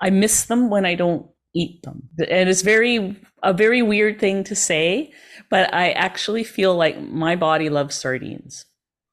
I 0.00 0.10
miss 0.10 0.46
them 0.46 0.68
when 0.68 0.84
I 0.84 0.96
don't 0.96 1.28
eat 1.54 1.84
them. 1.84 2.08
And 2.18 2.48
it's 2.48 2.62
very 2.62 3.16
a 3.44 3.52
very 3.52 3.82
weird 3.82 4.18
thing 4.18 4.42
to 4.44 4.56
say, 4.56 5.12
but 5.48 5.72
I 5.72 5.92
actually 5.92 6.42
feel 6.42 6.74
like 6.74 7.00
my 7.00 7.36
body 7.36 7.68
loves 7.68 7.94
sardines. 7.94 8.64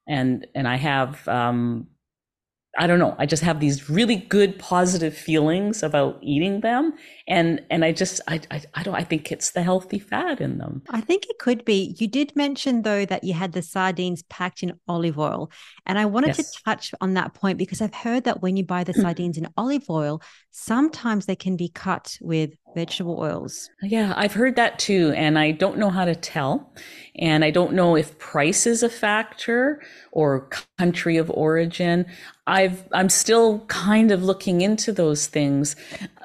And 0.09 0.47
and 0.55 0.67
I 0.67 0.77
have 0.77 1.27
um 1.29 1.87
I 2.77 2.87
don't 2.87 2.99
know. 2.99 3.15
I 3.19 3.25
just 3.25 3.43
have 3.43 3.59
these 3.59 3.89
really 3.89 4.15
good 4.15 4.59
positive 4.59 5.15
feelings 5.17 5.83
about 5.83 6.19
eating 6.21 6.61
them. 6.61 6.93
And 7.29 7.61
and 7.69 7.85
I 7.85 7.91
just 7.91 8.19
I, 8.27 8.41
I 8.51 8.61
I 8.73 8.83
don't 8.83 8.95
I 8.95 9.03
think 9.03 9.31
it's 9.31 9.51
the 9.51 9.63
healthy 9.63 9.99
fat 9.99 10.41
in 10.41 10.57
them. 10.57 10.81
I 10.89 10.99
think 10.99 11.25
it 11.29 11.37
could 11.39 11.63
be. 11.63 11.95
You 11.99 12.07
did 12.07 12.35
mention 12.35 12.81
though 12.81 13.05
that 13.05 13.23
you 13.23 13.33
had 13.33 13.53
the 13.53 13.61
sardines 13.61 14.23
packed 14.23 14.63
in 14.63 14.73
olive 14.87 15.19
oil. 15.19 15.51
And 15.85 15.97
I 15.99 16.05
wanted 16.05 16.37
yes. 16.37 16.51
to 16.51 16.63
touch 16.63 16.93
on 16.99 17.13
that 17.13 17.33
point 17.35 17.57
because 17.57 17.81
I've 17.81 17.93
heard 17.93 18.23
that 18.25 18.41
when 18.41 18.57
you 18.57 18.65
buy 18.65 18.83
the 18.83 18.93
mm. 18.93 19.01
sardines 19.01 19.37
in 19.37 19.47
olive 19.55 19.89
oil, 19.89 20.21
sometimes 20.51 21.25
they 21.27 21.35
can 21.35 21.55
be 21.55 21.69
cut 21.69 22.17
with 22.19 22.51
vegetable 22.75 23.19
oils. 23.19 23.69
Yeah, 23.81 24.13
I've 24.15 24.33
heard 24.33 24.55
that 24.55 24.79
too. 24.79 25.13
And 25.15 25.37
I 25.37 25.51
don't 25.51 25.77
know 25.77 25.89
how 25.89 26.05
to 26.05 26.15
tell. 26.15 26.73
And 27.15 27.43
I 27.43 27.51
don't 27.51 27.73
know 27.73 27.95
if 27.95 28.17
price 28.17 28.65
is 28.65 28.83
a 28.83 28.89
factor 28.89 29.81
or 30.11 30.49
country 30.77 31.17
of 31.17 31.29
origin. 31.31 32.05
I've, 32.47 32.87
I'm 32.93 33.09
still 33.09 33.59
kind 33.67 34.11
of 34.11 34.23
looking 34.23 34.61
into 34.61 34.91
those 34.91 35.27
things. 35.27 35.75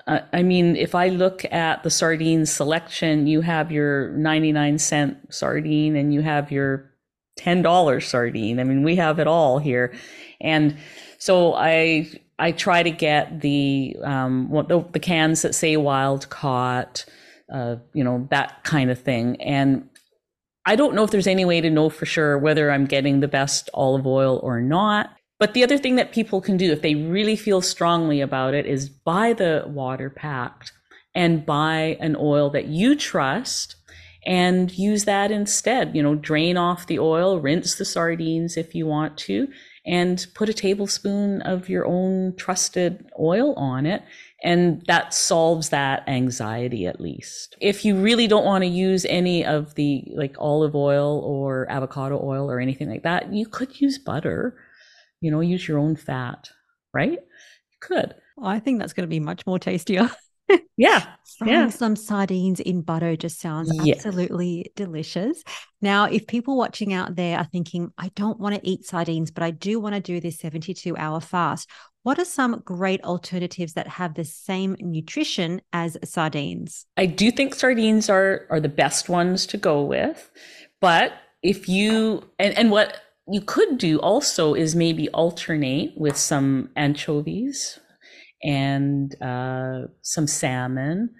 I 0.07 0.43
mean, 0.43 0.77
if 0.77 0.95
I 0.95 1.09
look 1.09 1.47
at 1.51 1.83
the 1.83 1.89
sardine 1.89 2.45
selection, 2.45 3.27
you 3.27 3.41
have 3.41 3.73
your 3.73 4.11
99 4.11 4.79
cent 4.79 5.35
sardine 5.35 5.97
and 5.97 6.13
you 6.13 6.21
have 6.21 6.53
your 6.53 6.91
$10 7.39 8.03
sardine. 8.03 8.61
I 8.61 8.65
mean, 8.65 8.83
we 8.83 8.97
have 8.97 9.19
it 9.19 9.27
all 9.27 9.59
here. 9.59 9.95
And 10.43 10.77
so 11.17 11.55
I, 11.55 12.11
I 12.39 12.53
try 12.53 12.83
to 12.83 12.91
get 12.91 13.41
the, 13.41 13.97
um, 14.05 14.51
the, 14.69 14.85
the 14.93 15.01
cans 15.01 15.41
that 15.41 15.55
say 15.55 15.77
wild 15.79 16.29
caught, 16.29 17.07
uh, 17.51 17.77
you 17.95 18.05
know, 18.05 18.27
that 18.31 18.63
kind 18.63 18.91
of 18.91 19.01
thing. 19.01 19.41
And 19.41 19.89
I 20.67 20.77
don't 20.77 20.95
know 20.95 21.05
if 21.05 21.13
there's 21.13 21.27
any 21.27 21.47
way 21.47 21.63
to 21.63 21.71
know 21.71 21.89
for 21.89 22.05
sure 22.05 22.39
whether 22.39 22.71
I'm 22.71 22.85
getting 22.85 23.21
the 23.21 23.29
best 23.29 23.71
olive 23.73 24.07
oil 24.07 24.39
or 24.43 24.61
not. 24.61 25.17
But 25.45 25.53
the 25.53 25.63
other 25.63 25.77
thing 25.77 25.97
that 25.97 26.13
people 26.13 26.41
can 26.41 26.57
do 26.57 26.73
if 26.73 26.81
they 26.81 26.95
really 26.95 27.37
feel 27.37 27.61
strongly 27.61 28.23
about 28.23 28.55
it 28.55 28.65
is 28.65 28.89
buy 28.89 29.35
the 29.35 29.65
water 29.67 30.09
packed 30.09 30.73
and 31.15 31.45
buy 31.45 31.99
an 32.01 32.17
oil 32.19 32.49
that 32.49 32.69
you 32.69 32.97
trust 32.97 33.77
and 34.25 34.73
use 34.73 35.05
that 35.05 35.31
instead. 35.31 35.95
You 35.95 36.03
know, 36.03 36.15
drain 36.15 36.57
off 36.57 36.87
the 36.87 36.99
oil, 36.99 37.41
rinse 37.41 37.75
the 37.75 37.85
sardines 37.85 38.57
if 38.57 38.75
you 38.75 38.87
want 38.87 39.19
to, 39.19 39.49
and 39.85 40.27
put 40.35 40.49
a 40.49 40.55
tablespoon 40.55 41.43
of 41.43 41.69
your 41.69 41.85
own 41.85 42.35
trusted 42.37 43.05
oil 43.21 43.53
on 43.57 43.85
it 43.85 44.03
and 44.43 44.83
that 44.87 45.13
solves 45.13 45.69
that 45.69 46.09
anxiety 46.09 46.87
at 46.87 47.03
least. 47.03 47.55
If 47.61 47.85
you 47.85 47.97
really 47.97 48.27
don't 48.27 48.47
want 48.47 48.63
to 48.63 48.69
use 48.69 49.05
any 49.05 49.45
of 49.45 49.75
the 49.75 50.11
like 50.15 50.37
olive 50.39 50.75
oil 50.75 51.21
or 51.21 51.71
avocado 51.71 52.19
oil 52.23 52.51
or 52.51 52.61
anything 52.61 52.89
like 52.89 53.03
that, 53.03 53.31
you 53.31 53.47
could 53.47 53.79
use 53.79 53.99
butter. 53.99 54.55
You 55.25 55.31
know, 55.31 55.41
use 55.41 55.67
your 55.67 55.79
own 55.79 55.97
fat, 55.97 56.51
right? 56.93 57.13
You 57.13 57.79
could. 57.81 58.15
I 58.43 58.59
think 58.61 58.79
that's 58.79 58.93
going 58.93 59.09
to 59.09 59.11
be 59.11 59.21
much 59.21 59.47
more 59.47 59.59
tastier. 59.59 60.11
yeah. 60.77 61.07
Yeah. 61.45 61.69
some 61.71 61.97
sardines 61.97 62.61
in 62.61 62.83
butter 62.83 63.17
just 63.17 63.41
sounds 63.41 63.77
absolutely 63.89 64.71
delicious. 64.77 65.43
Now, 65.83 66.05
if 66.05 66.27
people 66.29 66.57
watching 66.57 66.93
out 66.93 67.17
there 67.17 67.39
are 67.39 67.49
thinking, 67.51 67.91
I 67.99 68.11
don't 68.15 68.39
want 68.39 68.55
to 68.55 68.61
eat 68.69 68.85
sardines, 68.85 69.31
but 69.33 69.43
I 69.43 69.51
do 69.51 69.81
want 69.81 69.97
to 69.97 70.01
do 70.01 70.21
this 70.21 70.39
72 70.39 70.97
hour 70.97 71.21
fast, 71.21 71.69
what 72.05 72.19
are 72.19 72.25
some 72.25 72.61
great 72.65 73.03
alternatives 73.03 73.73
that 73.73 73.89
have 73.89 74.15
the 74.15 74.25
same 74.25 74.77
nutrition 74.79 75.63
as 75.73 75.97
sardines? 76.05 76.87
I 76.97 77.07
do 77.07 77.31
think 77.31 77.55
sardines 77.55 78.09
are 78.09 78.47
are 78.51 78.61
the 78.61 78.69
best 78.69 79.09
ones 79.09 79.47
to 79.47 79.57
go 79.57 79.83
with, 79.83 80.31
but 80.81 81.15
if 81.43 81.69
you 81.69 82.23
and 82.39 82.57
and 82.57 82.71
what 82.71 83.01
you 83.29 83.41
could 83.41 83.79
do 83.79 83.99
also 84.01 84.55
is 84.55 84.75
maybe 84.75 85.09
alternate 85.11 85.95
with 85.97 86.17
some 86.17 86.71
anchovies 86.77 87.79
and 88.43 89.21
uh, 89.23 89.87
some 90.03 90.27
salmon, 90.27 91.11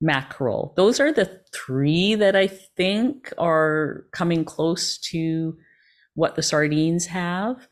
mackerel. 0.00 0.72
Those 0.76 1.00
are 1.00 1.12
the 1.12 1.40
three 1.52 2.14
that 2.14 2.36
I 2.36 2.46
think 2.46 3.32
are 3.38 4.04
coming 4.12 4.44
close 4.44 4.98
to 5.10 5.56
what 6.14 6.36
the 6.36 6.42
sardines 6.42 7.06
have. 7.06 7.66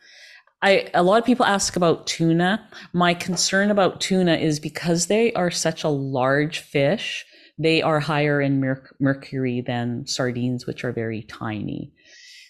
I 0.62 0.90
a 0.95 1.02
lot 1.02 1.19
of 1.19 1.25
people 1.25 1.47
ask 1.47 1.76
about 1.76 2.07
tuna. 2.07 2.69
My 2.93 3.14
concern 3.14 3.71
about 3.71 4.00
tuna 4.00 4.35
is 4.35 4.59
because 4.59 5.07
they 5.07 5.33
are 5.35 5.50
such 5.50 5.85
a 5.85 5.88
large 5.88 6.59
fish, 6.59 7.25
they 7.59 7.83
are 7.83 8.00
higher 8.00 8.40
in 8.40 8.61
mercury 8.99 9.61
than 9.61 10.07
sardines, 10.07 10.66
which 10.66 10.85
are 10.85 10.93
very 10.93 11.23
tiny. 11.23 11.93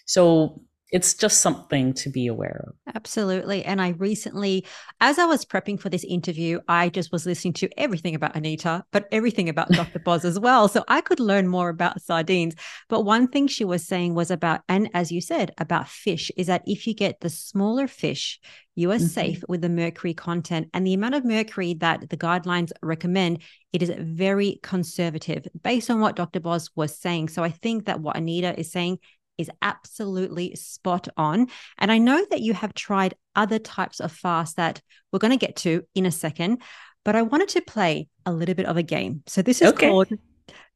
So 0.05 0.61
it's 0.89 1.13
just 1.13 1.41
something 1.41 1.93
to 1.93 2.09
be 2.09 2.27
aware 2.27 2.65
of. 2.67 2.95
Absolutely. 2.95 3.65
And 3.65 3.81
I 3.81 3.89
recently, 3.89 4.65
as 5.01 5.19
I 5.19 5.25
was 5.25 5.43
prepping 5.43 5.79
for 5.79 5.89
this 5.89 6.05
interview, 6.05 6.59
I 6.69 6.87
just 6.87 7.11
was 7.11 7.25
listening 7.25 7.53
to 7.55 7.69
everything 7.77 8.15
about 8.15 8.35
Anita, 8.37 8.85
but 8.91 9.07
everything 9.11 9.49
about 9.49 9.69
Dr. 9.69 9.99
Boz 9.99 10.23
as 10.23 10.39
well. 10.39 10.69
So 10.69 10.85
I 10.87 11.01
could 11.01 11.19
learn 11.19 11.49
more 11.49 11.67
about 11.69 12.01
sardines. 12.01 12.55
But 12.87 13.03
one 13.03 13.27
thing 13.27 13.47
she 13.47 13.65
was 13.65 13.85
saying 13.85 14.13
was 14.13 14.31
about, 14.31 14.61
and 14.69 14.89
as 14.93 15.11
you 15.11 15.19
said, 15.19 15.51
about 15.57 15.89
fish, 15.89 16.31
is 16.37 16.47
that 16.47 16.63
if 16.65 16.87
you 16.87 16.93
get 16.93 17.19
the 17.19 17.29
smaller 17.29 17.87
fish, 17.87 18.39
you 18.75 18.91
are 18.91 18.95
mm-hmm. 18.95 19.07
safe 19.07 19.43
with 19.49 19.61
the 19.61 19.69
mercury 19.69 20.13
content 20.13 20.69
and 20.73 20.85
the 20.85 20.93
amount 20.93 21.15
of 21.15 21.25
mercury 21.25 21.73
that 21.75 22.09
the 22.09 22.17
guidelines 22.17 22.71
recommend. 22.81 23.41
It 23.73 23.81
is 23.81 23.91
very 23.97 24.59
conservative 24.63 25.47
based 25.61 25.89
on 25.89 25.99
what 25.99 26.15
Dr. 26.15 26.39
Boz 26.39 26.69
was 26.75 26.97
saying. 26.97 27.29
So 27.29 27.43
I 27.43 27.49
think 27.49 27.87
that 27.87 27.99
what 27.99 28.15
Anita 28.15 28.57
is 28.57 28.71
saying 28.71 28.99
is 29.37 29.49
absolutely 29.61 30.55
spot 30.55 31.07
on. 31.17 31.47
And 31.77 31.91
I 31.91 31.97
know 31.97 32.25
that 32.31 32.41
you 32.41 32.53
have 32.53 32.73
tried 32.73 33.15
other 33.35 33.59
types 33.59 33.99
of 33.99 34.11
fast 34.11 34.57
that 34.57 34.81
we're 35.11 35.19
going 35.19 35.37
to 35.37 35.45
get 35.45 35.55
to 35.57 35.83
in 35.95 36.05
a 36.05 36.11
second, 36.11 36.61
but 37.05 37.15
I 37.15 37.21
wanted 37.21 37.49
to 37.49 37.61
play 37.61 38.07
a 38.25 38.31
little 38.31 38.55
bit 38.55 38.65
of 38.65 38.77
a 38.77 38.83
game. 38.83 39.23
So 39.27 39.41
this 39.41 39.61
is 39.61 39.69
okay. 39.69 39.89
called 39.89 40.09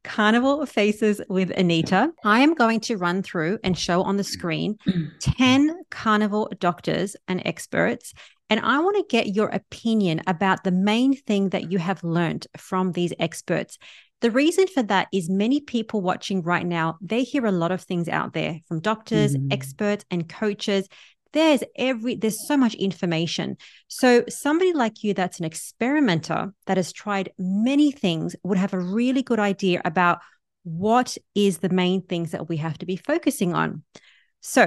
Carnivore 0.03 0.65
Faces 0.65 1.21
with 1.29 1.51
Anita. 1.51 2.11
I 2.23 2.41
am 2.41 2.53
going 2.53 2.79
to 2.81 2.97
run 2.97 3.23
through 3.23 3.59
and 3.63 3.77
show 3.77 4.01
on 4.01 4.17
the 4.17 4.23
screen 4.23 4.77
10 5.19 5.83
carnivore 5.89 6.49
doctors 6.59 7.15
and 7.27 7.41
experts. 7.45 8.13
And 8.49 8.59
I 8.59 8.79
want 8.79 8.97
to 8.97 9.05
get 9.09 9.35
your 9.35 9.47
opinion 9.47 10.21
about 10.27 10.63
the 10.63 10.71
main 10.71 11.15
thing 11.15 11.49
that 11.49 11.71
you 11.71 11.79
have 11.79 12.03
learned 12.03 12.47
from 12.57 12.91
these 12.91 13.13
experts. 13.17 13.77
The 14.21 14.31
reason 14.31 14.67
for 14.67 14.83
that 14.83 15.07
is 15.11 15.29
many 15.29 15.59
people 15.59 16.01
watching 16.01 16.43
right 16.43 16.65
now, 16.65 16.97
they 17.01 17.23
hear 17.23 17.45
a 17.45 17.51
lot 17.51 17.71
of 17.71 17.81
things 17.81 18.07
out 18.07 18.33
there 18.33 18.59
from 18.67 18.79
doctors, 18.79 19.35
mm-hmm. 19.35 19.51
experts, 19.51 20.05
and 20.11 20.29
coaches. 20.29 20.87
there's 21.33 21.63
every 21.75 22.15
there's 22.15 22.45
so 22.45 22.57
much 22.57 22.75
information 22.75 23.55
so 23.87 24.21
somebody 24.27 24.73
like 24.73 25.01
you 25.01 25.13
that's 25.13 25.39
an 25.39 25.45
experimenter 25.45 26.53
that 26.65 26.75
has 26.75 26.91
tried 26.91 27.31
many 27.39 27.89
things 27.89 28.35
would 28.43 28.57
have 28.57 28.73
a 28.73 28.79
really 28.79 29.23
good 29.23 29.39
idea 29.39 29.81
about 29.85 30.19
what 30.63 31.17
is 31.33 31.59
the 31.59 31.69
main 31.69 32.01
things 32.01 32.31
that 32.31 32.49
we 32.49 32.57
have 32.57 32.77
to 32.77 32.85
be 32.85 32.97
focusing 32.97 33.53
on 33.53 33.81
so 34.41 34.63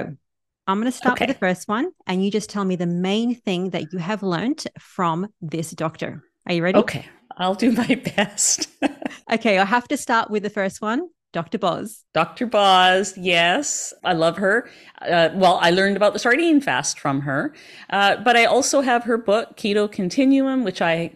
i'm 0.65 0.79
going 0.79 0.91
to 0.91 0.97
start 0.97 1.17
okay. 1.17 1.27
with 1.27 1.35
the 1.35 1.39
first 1.39 1.67
one 1.67 1.91
and 2.07 2.25
you 2.25 2.31
just 2.31 2.49
tell 2.49 2.65
me 2.65 2.75
the 2.75 2.87
main 2.87 3.35
thing 3.35 3.69
that 3.69 3.93
you 3.93 3.99
have 3.99 4.23
learned 4.23 4.65
from 4.79 5.27
this 5.41 5.69
doctor 5.69 6.23
are 6.47 6.53
you 6.53 6.63
ready 6.63 6.79
okay 6.79 7.05
I'll 7.37 7.55
do 7.55 7.71
my 7.71 7.95
best. 8.15 8.69
okay, 9.31 9.57
I 9.57 9.65
have 9.65 9.87
to 9.89 9.97
start 9.97 10.29
with 10.29 10.43
the 10.43 10.49
first 10.49 10.81
one. 10.81 11.09
Dr. 11.35 11.57
Boz. 11.57 12.05
Dr. 12.13 12.45
Boz, 12.45 13.17
yes, 13.17 13.93
I 14.05 14.13
love 14.13 14.37
her. 14.37 14.69
Uh, 15.01 15.31
well, 15.33 15.59
I 15.61 15.69
learned 15.69 15.97
about 15.97 16.13
the 16.13 16.19
sardine 16.19 16.61
fast 16.61 16.97
from 16.97 17.19
her, 17.19 17.53
uh, 17.89 18.15
but 18.23 18.37
I 18.37 18.45
also 18.45 18.79
have 18.79 19.03
her 19.03 19.17
book 19.17 19.57
Keto 19.57 19.91
Continuum, 19.91 20.63
which 20.63 20.81
I 20.81 21.11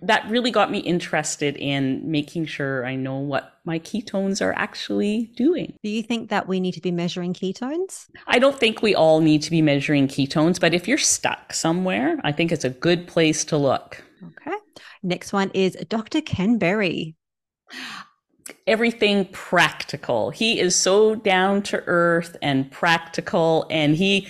that 0.00 0.26
really 0.30 0.50
got 0.50 0.70
me 0.70 0.78
interested 0.78 1.54
in 1.58 2.10
making 2.10 2.46
sure 2.46 2.86
I 2.86 2.96
know 2.96 3.18
what 3.18 3.58
my 3.66 3.78
ketones 3.78 4.40
are 4.40 4.54
actually 4.54 5.30
doing. 5.36 5.74
Do 5.82 5.90
you 5.90 6.02
think 6.02 6.30
that 6.30 6.48
we 6.48 6.60
need 6.60 6.72
to 6.72 6.80
be 6.80 6.90
measuring 6.90 7.34
ketones? 7.34 8.06
I 8.26 8.38
don't 8.38 8.58
think 8.58 8.80
we 8.80 8.94
all 8.94 9.20
need 9.20 9.42
to 9.42 9.50
be 9.50 9.60
measuring 9.60 10.08
ketones, 10.08 10.58
but 10.58 10.72
if 10.72 10.88
you're 10.88 10.96
stuck 10.96 11.52
somewhere, 11.52 12.16
I 12.24 12.32
think 12.32 12.52
it's 12.52 12.64
a 12.64 12.70
good 12.70 13.06
place 13.06 13.44
to 13.44 13.58
look. 13.58 14.02
Okay. 14.24 14.56
Next 15.02 15.34
one 15.34 15.50
is 15.52 15.76
Dr. 15.90 16.22
Ken 16.22 16.56
Berry 16.56 17.17
everything 18.66 19.26
practical. 19.32 20.30
He 20.30 20.60
is 20.60 20.74
so 20.74 21.14
down 21.14 21.62
to 21.64 21.82
earth 21.86 22.36
and 22.42 22.70
practical, 22.70 23.66
and 23.70 23.96
he 23.96 24.28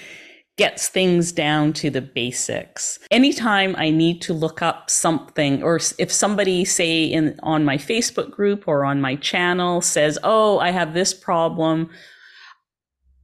gets 0.56 0.88
things 0.88 1.30
down 1.30 1.72
to 1.72 1.88
the 1.88 2.02
basics. 2.02 2.98
Anytime 3.12 3.76
I 3.78 3.90
need 3.90 4.20
to 4.22 4.32
look 4.32 4.60
up 4.60 4.90
something, 4.90 5.62
or 5.62 5.78
if 5.98 6.12
somebody, 6.12 6.64
say, 6.64 7.04
in 7.04 7.38
on 7.42 7.64
my 7.64 7.76
Facebook 7.76 8.32
group 8.32 8.66
or 8.66 8.84
on 8.84 9.00
my 9.00 9.14
channel 9.16 9.80
says, 9.80 10.18
"Oh, 10.24 10.58
I 10.58 10.70
have 10.70 10.94
this 10.94 11.14
problem," 11.14 11.90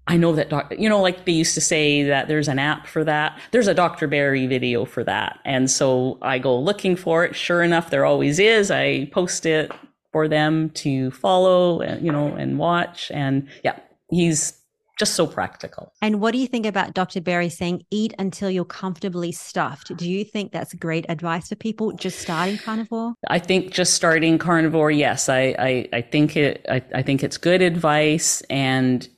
I 0.07 0.17
know 0.17 0.33
that 0.35 0.51
doc, 0.51 0.73
you 0.79 0.89
know, 0.89 1.01
like 1.01 1.25
they 1.25 1.33
used 1.33 1.55
to 1.55 1.61
say 1.61 2.03
that 2.05 2.29
there's 2.29 2.49
an 2.49 2.59
app 2.59 2.87
for 2.87 3.05
that. 3.05 3.41
There's 3.53 3.69
a 3.69 3.75
Dr. 3.75 4.07
Berry 4.07 4.47
video 4.47 4.85
for 4.85 5.03
that. 5.05 5.39
And 5.45 5.71
so 5.71 6.19
I 6.21 6.39
go 6.39 6.59
looking 6.59 6.95
for 6.95 7.25
it. 7.25 7.35
Sure 7.35 7.63
enough, 7.63 7.91
there 7.91 8.05
always 8.05 8.39
is. 8.39 8.71
I 8.71 9.07
post 9.07 9.47
it 9.47 9.73
for 10.15 10.29
them 10.29 10.71
to 10.71 11.11
follow, 11.11 11.83
you 11.97 12.13
know, 12.13 12.29
and 12.37 12.57
watch. 12.57 13.11
And 13.13 13.49
yeah, 13.65 13.77
he's 14.11 14.57
just 14.97 15.15
so 15.15 15.27
practical. 15.27 15.93
And 16.01 16.21
what 16.21 16.31
do 16.31 16.39
you 16.39 16.47
think 16.47 16.67
about 16.67 16.95
Dr. 16.95 17.21
Berry 17.21 17.49
saying 17.49 17.83
eat 17.91 18.15
until 18.17 18.49
you're 18.49 18.65
comfortably 18.65 19.33
stuffed? 19.33 19.97
Do 19.97 20.09
you 20.09 20.25
think 20.25 20.53
that's 20.53 20.73
great 20.75 21.05
advice 21.09 21.49
for 21.49 21.57
people 21.57 21.91
just 21.95 22.21
starting 22.21 22.59
carnivore? 22.59 23.15
I 23.29 23.41
think 23.41 23.73
just 23.73 23.95
starting 23.95 24.39
carnivore, 24.39 24.93
yes. 24.93 25.29
I 25.29 25.57
I, 25.59 25.89
I 25.93 26.01
think 26.01 26.37
it 26.37 26.65
I, 26.69 26.81
I 26.95 27.03
think 27.03 27.25
it's 27.25 27.37
good 27.37 27.61
advice 27.61 28.41
and 28.43 29.09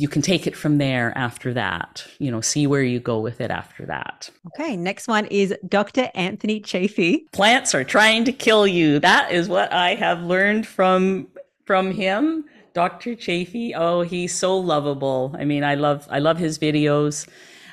you 0.00 0.08
can 0.08 0.22
take 0.22 0.46
it 0.46 0.56
from 0.56 0.78
there 0.78 1.12
after 1.14 1.52
that. 1.52 2.06
You 2.18 2.30
know, 2.30 2.40
see 2.40 2.66
where 2.66 2.82
you 2.82 3.00
go 3.00 3.20
with 3.20 3.38
it 3.38 3.50
after 3.50 3.84
that. 3.84 4.30
Okay, 4.46 4.74
next 4.74 5.06
one 5.06 5.26
is 5.26 5.54
Dr. 5.68 6.10
Anthony 6.14 6.58
Chaffee. 6.58 7.26
Plants 7.32 7.74
are 7.74 7.84
trying 7.84 8.24
to 8.24 8.32
kill 8.32 8.66
you. 8.66 8.98
That 8.98 9.30
is 9.30 9.46
what 9.46 9.70
I 9.74 9.94
have 9.96 10.22
learned 10.22 10.66
from 10.66 11.28
from 11.66 11.92
him. 11.92 12.46
Dr. 12.72 13.14
Chaffee, 13.14 13.74
oh, 13.74 14.00
he's 14.00 14.34
so 14.34 14.56
lovable. 14.56 15.36
I 15.38 15.44
mean, 15.44 15.64
I 15.64 15.74
love 15.74 16.08
I 16.10 16.20
love 16.20 16.38
his 16.38 16.58
videos. 16.58 17.28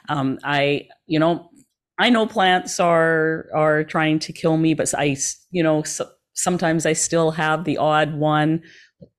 Um, 0.09 0.37
I, 0.43 0.89
you 1.05 1.19
know, 1.19 1.49
I 1.97 2.09
know 2.09 2.27
plants 2.27 2.77
are 2.81 3.47
are 3.55 3.85
trying 3.85 4.19
to 4.19 4.33
kill 4.33 4.57
me, 4.57 4.73
but 4.73 4.93
I, 4.93 5.15
you 5.51 5.63
know, 5.63 5.83
so, 5.83 6.09
sometimes 6.33 6.85
I 6.85 6.91
still 6.91 7.31
have 7.31 7.63
the 7.63 7.77
odd 7.77 8.15
one 8.15 8.63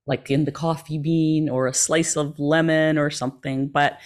like 0.09 0.31
in 0.31 0.43
the 0.43 0.51
coffee 0.51 0.97
bean 0.97 1.47
or 1.49 1.67
a 1.67 1.73
slice 1.73 2.17
of 2.17 2.37
lemon 2.39 2.97
or 2.97 3.11
something. 3.11 3.67
But 3.67 3.99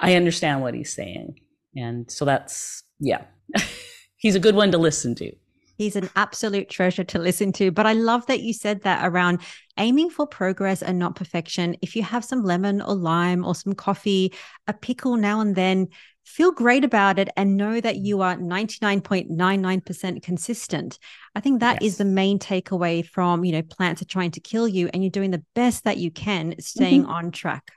I 0.00 0.14
understand 0.14 0.62
what 0.62 0.72
he's 0.72 0.92
saying. 0.92 1.38
And 1.76 2.10
so 2.10 2.24
that's, 2.24 2.82
yeah, 2.98 3.24
he's 4.16 4.34
a 4.34 4.40
good 4.40 4.56
one 4.56 4.72
to 4.72 4.78
listen 4.78 5.14
to. 5.16 5.30
He's 5.76 5.96
an 5.96 6.08
absolute 6.16 6.70
treasure 6.70 7.04
to 7.04 7.18
listen 7.18 7.52
to. 7.52 7.70
But 7.70 7.86
I 7.86 7.92
love 7.92 8.24
that 8.26 8.40
you 8.40 8.54
said 8.54 8.82
that 8.82 9.06
around 9.06 9.40
aiming 9.78 10.10
for 10.10 10.26
progress 10.26 10.82
and 10.82 10.98
not 10.98 11.14
perfection. 11.14 11.76
If 11.82 11.94
you 11.94 12.02
have 12.02 12.24
some 12.24 12.42
lemon 12.42 12.80
or 12.80 12.94
lime 12.94 13.44
or 13.44 13.54
some 13.54 13.74
coffee, 13.74 14.32
a 14.66 14.72
pickle 14.72 15.16
now 15.16 15.40
and 15.40 15.54
then, 15.54 15.88
feel 16.24 16.52
great 16.52 16.84
about 16.84 17.18
it 17.18 17.28
and 17.36 17.56
know 17.56 17.80
that 17.80 17.96
you 17.96 18.22
are 18.22 18.36
99.99% 18.36 20.22
consistent. 20.22 20.98
I 21.34 21.40
think 21.40 21.60
that 21.60 21.82
yes. 21.82 21.92
is 21.92 21.98
the 21.98 22.04
main 22.04 22.38
takeaway 22.38 23.06
from, 23.06 23.44
you 23.44 23.52
know, 23.52 23.62
plants 23.62 24.02
are 24.02 24.06
trying 24.06 24.30
to 24.32 24.40
kill 24.40 24.68
you 24.68 24.88
and 24.92 25.02
you're 25.02 25.10
doing 25.10 25.30
the 25.30 25.44
best 25.54 25.84
that 25.84 25.98
you 25.98 26.10
can, 26.10 26.54
staying 26.58 27.02
mm-hmm. 27.02 27.12
on 27.12 27.30
track. 27.30 27.72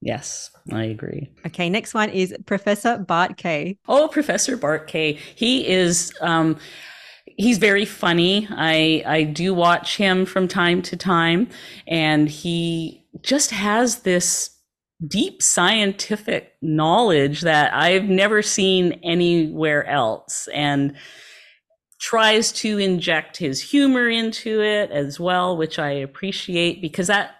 Yes, 0.00 0.50
I 0.70 0.84
agree. 0.84 1.32
Okay, 1.46 1.68
next 1.68 1.92
one 1.92 2.10
is 2.10 2.34
Professor 2.46 2.98
Bart 2.98 3.36
Kay. 3.36 3.78
Oh, 3.88 4.08
Professor 4.08 4.56
Bart 4.56 4.86
Kay. 4.86 5.18
He 5.34 5.66
is 5.66 6.12
um 6.20 6.56
he's 7.24 7.58
very 7.58 7.84
funny. 7.84 8.46
I 8.50 9.02
I 9.06 9.22
do 9.24 9.54
watch 9.54 9.96
him 9.96 10.24
from 10.24 10.46
time 10.46 10.82
to 10.82 10.96
time 10.96 11.48
and 11.86 12.28
he 12.28 13.04
just 13.22 13.50
has 13.50 14.00
this 14.00 14.57
deep 15.06 15.42
scientific 15.42 16.54
knowledge 16.60 17.42
that 17.42 17.72
I've 17.72 18.04
never 18.04 18.42
seen 18.42 19.00
anywhere 19.04 19.86
else 19.86 20.48
and 20.52 20.96
tries 22.00 22.52
to 22.52 22.78
inject 22.78 23.36
his 23.36 23.60
humor 23.60 24.08
into 24.08 24.60
it 24.60 24.90
as 24.90 25.18
well, 25.20 25.56
which 25.56 25.78
I 25.78 25.90
appreciate 25.90 26.80
because 26.80 27.08
that 27.08 27.32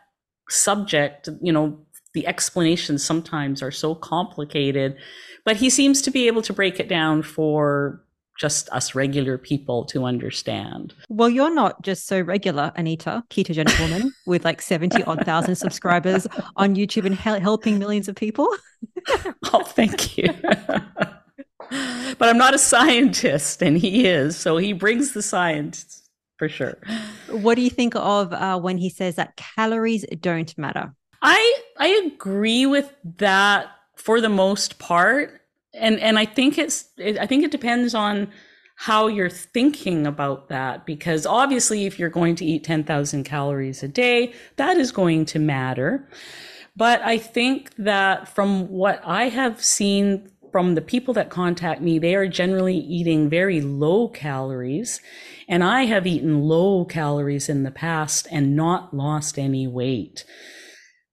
subject, 0.49 1.29
you 1.41 1.53
know, 1.53 1.85
the 2.15 2.27
explanations 2.27 3.05
sometimes 3.05 3.63
are 3.63 3.71
so 3.71 3.95
complicated, 3.95 4.97
but 5.45 5.57
he 5.57 5.71
seems 5.71 6.03
to 6.03 6.11
be 6.11 6.27
able 6.27 6.43
to 6.43 6.53
break 6.53 6.81
it 6.81 6.89
down 6.89 7.23
for 7.23 8.05
just 8.39 8.71
us 8.71 8.95
regular 8.95 9.37
people 9.37 9.85
to 9.87 10.05
understand. 10.05 10.95
Well, 11.09 11.29
you're 11.29 11.53
not 11.53 11.83
just 11.83 12.07
so 12.07 12.21
regular, 12.21 12.73
Anita, 12.77 13.25
ketogenic 13.31 13.79
woman 13.81 14.13
with 14.27 14.45
like 14.45 14.63
70 14.63 15.03
odd 15.05 15.25
thousand 15.27 15.57
subscribers 15.57 16.27
on 16.57 16.77
YouTube 16.77 17.05
and 17.05 17.15
he- 17.15 17.41
helping 17.43 17.79
millions 17.79 18.09
of 18.09 18.15
people. 18.15 18.49
oh, 19.53 19.65
thank 19.65 20.17
you. 20.17 20.33
but 20.41 22.29
I'm 22.29 22.39
not 22.39 22.55
a 22.55 22.59
scientist, 22.59 23.61
and 23.61 23.77
he 23.77 24.07
is. 24.07 24.37
So 24.37 24.57
he 24.57 24.73
brings 24.73 25.13
the 25.13 25.23
science 25.23 26.09
for 26.39 26.49
sure. 26.49 26.79
What 27.31 27.57
do 27.57 27.63
you 27.63 27.71
think 27.71 27.95
of 27.97 28.33
uh, 28.33 28.59
when 28.59 28.79
he 28.79 28.89
says 28.89 29.17
that 29.17 29.37
calories 29.37 30.07
don't 30.21 30.57
matter? 30.57 30.95
I 31.21 31.61
I 31.79 32.11
agree 32.15 32.65
with 32.65 32.93
that 33.17 33.67
for 33.97 34.21
the 34.21 34.29
most 34.29 34.79
part 34.79 35.38
and 35.79 35.99
and 36.01 36.19
I 36.19 36.25
think 36.25 36.59
it's 36.59 36.89
it, 36.97 37.19
I 37.19 37.27
think 37.27 37.45
it 37.45 37.51
depends 37.51 37.95
on 37.95 38.29
how 38.77 39.09
you're 39.09 39.29
thinking 39.29 40.07
about 40.07 40.49
that 40.49 40.87
because 40.87 41.27
obviously 41.27 41.85
if 41.85 41.99
you're 41.99 42.09
going 42.09 42.37
to 42.37 42.45
eat 42.45 42.63
10,000 42.63 43.25
calories 43.25 43.83
a 43.83 43.89
day 43.89 44.33
that 44.55 44.77
is 44.77 44.93
going 44.93 45.25
to 45.25 45.41
matter. 45.41 46.09
But 46.77 47.03
I 47.03 47.19
think 47.19 47.75
that 47.75 48.29
from 48.29 48.69
what 48.69 49.01
I 49.05 49.31
have 49.31 49.65
seen 49.65 50.31
from 50.53 50.77
the 50.77 50.81
people 50.81 51.13
that 51.15 51.29
contact 51.29 51.83
me 51.83 51.99
they 51.99 52.15
are 52.15 52.29
generally 52.29 52.77
eating 52.77 53.29
very 53.29 53.61
low 53.61 54.09
calories. 54.09 55.01
And 55.49 55.65
I 55.65 55.87
have 55.87 56.07
eaten 56.07 56.43
low 56.43 56.85
calories 56.85 57.49
in 57.49 57.65
the 57.65 57.73
past 57.73 58.29
and 58.31 58.55
not 58.55 58.95
lost 58.95 59.39
any 59.39 59.67
weight. 59.67 60.25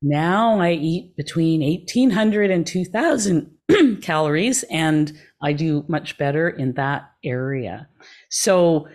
Now 0.04 0.60
I 0.60 0.74
eat 0.74 1.16
between 1.18 1.62
1800 1.62 2.52
and 2.52 2.68
2000 2.68 3.55
calories, 4.02 4.64
and 4.64 5.12
I 5.42 5.54
do 5.54 5.86
much 5.88 6.18
better 6.18 6.50
in 6.50 6.74
that 6.74 7.12
area. 7.24 7.88
So 8.30 8.88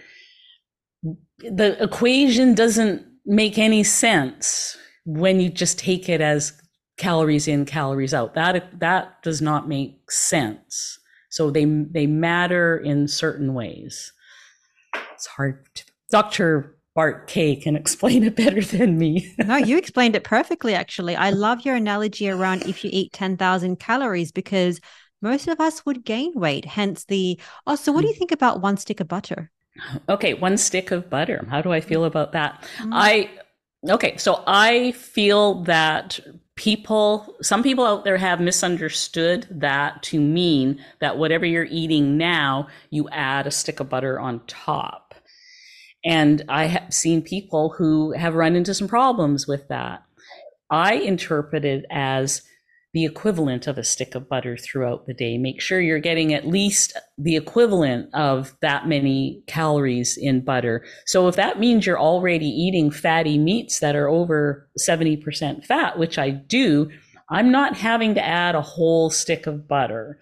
the 1.38 1.82
equation 1.82 2.54
doesn't 2.54 3.06
make 3.24 3.58
any 3.58 3.82
sense 3.82 4.76
when 5.04 5.40
you 5.40 5.50
just 5.50 5.78
take 5.78 6.08
it 6.08 6.20
as 6.20 6.52
calories 6.96 7.48
in, 7.48 7.64
calories 7.64 8.14
out. 8.14 8.34
That 8.34 8.78
that 8.80 9.22
does 9.22 9.40
not 9.40 9.68
make 9.68 10.10
sense. 10.10 10.98
So 11.30 11.50
they 11.50 11.64
they 11.64 12.06
matter 12.06 12.76
in 12.76 13.08
certain 13.08 13.54
ways. 13.54 14.12
It's 15.14 15.26
hard. 15.26 15.64
To, 15.74 15.84
Dr. 16.10 16.76
Bart 17.00 17.28
Kay 17.28 17.56
can 17.56 17.76
explain 17.76 18.24
it 18.24 18.36
better 18.36 18.60
than 18.60 18.98
me. 18.98 19.34
no, 19.38 19.56
you 19.56 19.78
explained 19.78 20.16
it 20.16 20.22
perfectly, 20.22 20.74
actually. 20.74 21.16
I 21.16 21.30
love 21.30 21.62
your 21.64 21.74
analogy 21.74 22.28
around 22.28 22.66
if 22.66 22.84
you 22.84 22.90
eat 22.92 23.14
10,000 23.14 23.78
calories 23.78 24.32
because 24.32 24.82
most 25.22 25.48
of 25.48 25.58
us 25.60 25.86
would 25.86 26.04
gain 26.04 26.32
weight. 26.34 26.66
Hence 26.66 27.06
the, 27.06 27.40
oh, 27.66 27.76
so 27.76 27.90
what 27.90 28.02
do 28.02 28.08
you 28.08 28.12
think 28.12 28.32
about 28.32 28.60
one 28.60 28.76
stick 28.76 29.00
of 29.00 29.08
butter? 29.08 29.50
Okay, 30.10 30.34
one 30.34 30.58
stick 30.58 30.90
of 30.90 31.08
butter. 31.08 31.46
How 31.48 31.62
do 31.62 31.72
I 31.72 31.80
feel 31.80 32.04
about 32.04 32.32
that? 32.32 32.68
Mm. 32.76 32.90
I, 32.92 33.30
okay, 33.88 34.18
so 34.18 34.44
I 34.46 34.92
feel 34.92 35.62
that 35.62 36.20
people, 36.54 37.34
some 37.40 37.62
people 37.62 37.86
out 37.86 38.04
there 38.04 38.18
have 38.18 38.42
misunderstood 38.42 39.46
that 39.50 40.02
to 40.02 40.20
mean 40.20 40.84
that 40.98 41.16
whatever 41.16 41.46
you're 41.46 41.64
eating 41.64 42.18
now, 42.18 42.68
you 42.90 43.08
add 43.08 43.46
a 43.46 43.50
stick 43.50 43.80
of 43.80 43.88
butter 43.88 44.20
on 44.20 44.42
top. 44.46 44.99
And 46.04 46.44
I 46.48 46.64
have 46.66 46.94
seen 46.94 47.22
people 47.22 47.70
who 47.70 48.12
have 48.12 48.34
run 48.34 48.56
into 48.56 48.74
some 48.74 48.88
problems 48.88 49.46
with 49.46 49.68
that. 49.68 50.02
I 50.70 50.94
interpret 50.94 51.64
it 51.64 51.84
as 51.90 52.42
the 52.92 53.04
equivalent 53.04 53.66
of 53.66 53.78
a 53.78 53.84
stick 53.84 54.14
of 54.14 54.28
butter 54.28 54.56
throughout 54.56 55.06
the 55.06 55.14
day. 55.14 55.38
Make 55.38 55.60
sure 55.60 55.80
you're 55.80 56.00
getting 56.00 56.34
at 56.34 56.46
least 56.46 56.96
the 57.18 57.36
equivalent 57.36 58.12
of 58.14 58.56
that 58.62 58.88
many 58.88 59.42
calories 59.46 60.16
in 60.16 60.40
butter. 60.40 60.84
So 61.06 61.28
if 61.28 61.36
that 61.36 61.60
means 61.60 61.86
you're 61.86 62.00
already 62.00 62.48
eating 62.48 62.90
fatty 62.90 63.38
meats 63.38 63.78
that 63.78 63.94
are 63.94 64.08
over 64.08 64.68
70% 64.78 65.64
fat, 65.64 65.98
which 65.98 66.18
I 66.18 66.30
do, 66.30 66.90
I'm 67.28 67.52
not 67.52 67.76
having 67.76 68.14
to 68.16 68.24
add 68.24 68.56
a 68.56 68.62
whole 68.62 69.08
stick 69.10 69.46
of 69.46 69.68
butter. 69.68 70.18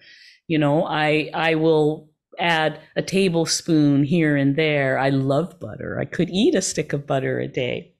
You 0.47 0.59
know, 0.59 0.85
I 0.85 1.31
I 1.33 1.55
will 1.55 2.08
add 2.39 2.79
a 2.95 3.01
tablespoon 3.01 4.03
here 4.03 4.35
and 4.35 4.55
there. 4.55 4.97
I 4.97 5.09
love 5.09 5.59
butter. 5.59 5.99
I 5.99 6.05
could 6.05 6.29
eat 6.29 6.55
a 6.55 6.61
stick 6.61 6.93
of 6.93 7.07
butter 7.07 7.39
a 7.39 7.47
day. 7.47 7.93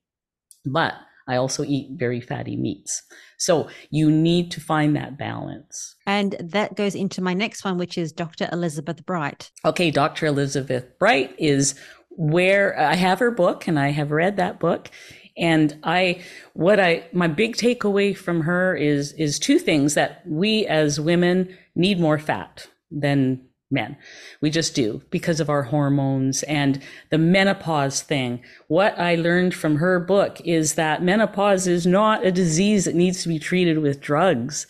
But 0.65 0.93
I 1.27 1.35
also 1.35 1.63
eat 1.63 1.91
very 1.91 2.19
fatty 2.19 2.57
meats. 2.57 3.03
So 3.37 3.69
you 3.91 4.09
need 4.09 4.51
to 4.51 4.59
find 4.59 4.95
that 4.95 5.17
balance. 5.17 5.95
And 6.07 6.35
that 6.39 6.75
goes 6.75 6.95
into 6.95 7.21
my 7.21 7.33
next 7.33 7.63
one, 7.63 7.77
which 7.77 7.97
is 7.97 8.11
Dr. 8.11 8.49
Elizabeth 8.51 9.05
Bright. 9.05 9.51
Okay, 9.63 9.91
Dr. 9.91 10.25
Elizabeth 10.25 10.97
Bright 10.97 11.35
is 11.37 11.75
where 12.09 12.77
I 12.77 12.95
have 12.95 13.19
her 13.19 13.31
book 13.31 13.67
and 13.67 13.79
I 13.79 13.89
have 13.89 14.11
read 14.11 14.37
that 14.37 14.59
book. 14.59 14.89
And 15.37 15.79
I, 15.83 16.21
what 16.53 16.79
I, 16.79 17.07
my 17.13 17.27
big 17.27 17.55
takeaway 17.55 18.17
from 18.17 18.41
her 18.41 18.75
is, 18.75 19.13
is 19.13 19.39
two 19.39 19.59
things 19.59 19.93
that 19.93 20.23
we 20.27 20.65
as 20.65 20.99
women 20.99 21.55
need 21.75 21.99
more 21.99 22.19
fat 22.19 22.67
than 22.91 23.48
men. 23.71 23.97
We 24.41 24.49
just 24.49 24.73
do 24.75 25.01
because 25.09 25.39
of 25.39 25.49
our 25.49 25.63
hormones 25.63 26.43
and 26.43 26.81
the 27.09 27.17
menopause 27.17 28.01
thing. 28.01 28.41
What 28.67 28.97
I 28.99 29.15
learned 29.15 29.53
from 29.53 29.75
her 29.77 29.99
book 29.99 30.41
is 30.43 30.75
that 30.75 31.03
menopause 31.03 31.67
is 31.67 31.85
not 31.85 32.25
a 32.25 32.31
disease 32.31 32.85
that 32.85 32.95
needs 32.95 33.21
to 33.23 33.29
be 33.29 33.39
treated 33.39 33.79
with 33.79 34.01
drugs. 34.01 34.67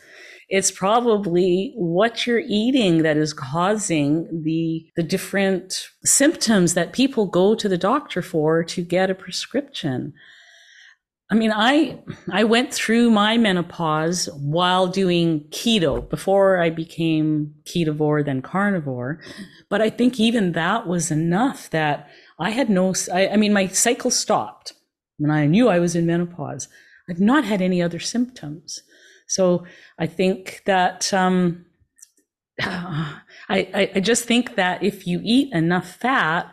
It's 0.50 0.72
probably 0.72 1.74
what 1.76 2.26
you're 2.26 2.44
eating 2.46 3.04
that 3.04 3.18
is 3.18 3.34
causing 3.34 4.44
the, 4.44 4.86
the 4.96 5.04
different 5.04 5.90
symptoms 6.04 6.74
that 6.74 6.92
people 6.92 7.28
go 7.28 7.54
to 7.54 7.70
the 7.70 7.78
doctor 7.78 8.22
for 8.22 8.64
to 8.64 8.82
get 8.82 9.12
a 9.12 9.16
prescription. 9.16 10.14
I 11.32 11.36
mean, 11.36 11.52
I 11.52 12.00
I 12.32 12.44
went 12.44 12.74
through 12.74 13.12
my 13.12 13.38
menopause 13.38 14.30
while 14.36 14.88
doing 14.88 15.42
keto 15.52 16.10
before 16.10 16.60
I 16.60 16.72
became 16.72 17.54
ketovore 17.66 18.26
then 18.26 18.42
carnivore, 18.42 19.20
but 19.70 19.80
I 19.80 19.92
think 19.92 20.20
even 20.20 20.54
that 20.54 20.88
was 20.88 21.12
enough 21.12 21.70
that 21.70 22.10
I 22.40 22.50
had 22.50 22.70
no. 22.70 22.96
I, 23.14 23.30
I 23.30 23.38
mean, 23.38 23.54
my 23.54 23.68
cycle 23.68 24.10
stopped 24.10 24.74
when 25.18 25.30
I 25.30 25.46
knew 25.46 25.70
I 25.70 25.78
was 25.78 25.96
in 25.96 26.08
menopause. 26.08 26.68
I've 27.08 27.20
not 27.20 27.44
had 27.44 27.62
any 27.62 27.80
other 27.80 28.00
symptoms, 28.00 28.82
so 29.28 29.66
I 30.00 30.08
think 30.08 30.64
that 30.66 31.14
um, 31.14 31.66
I, 32.60 33.16
I 33.50 33.92
I 33.96 34.00
just 34.00 34.26
think 34.26 34.56
that 34.56 34.82
if 34.82 35.06
you 35.06 35.22
eat 35.24 35.54
enough 35.54 35.92
fat, 35.96 36.52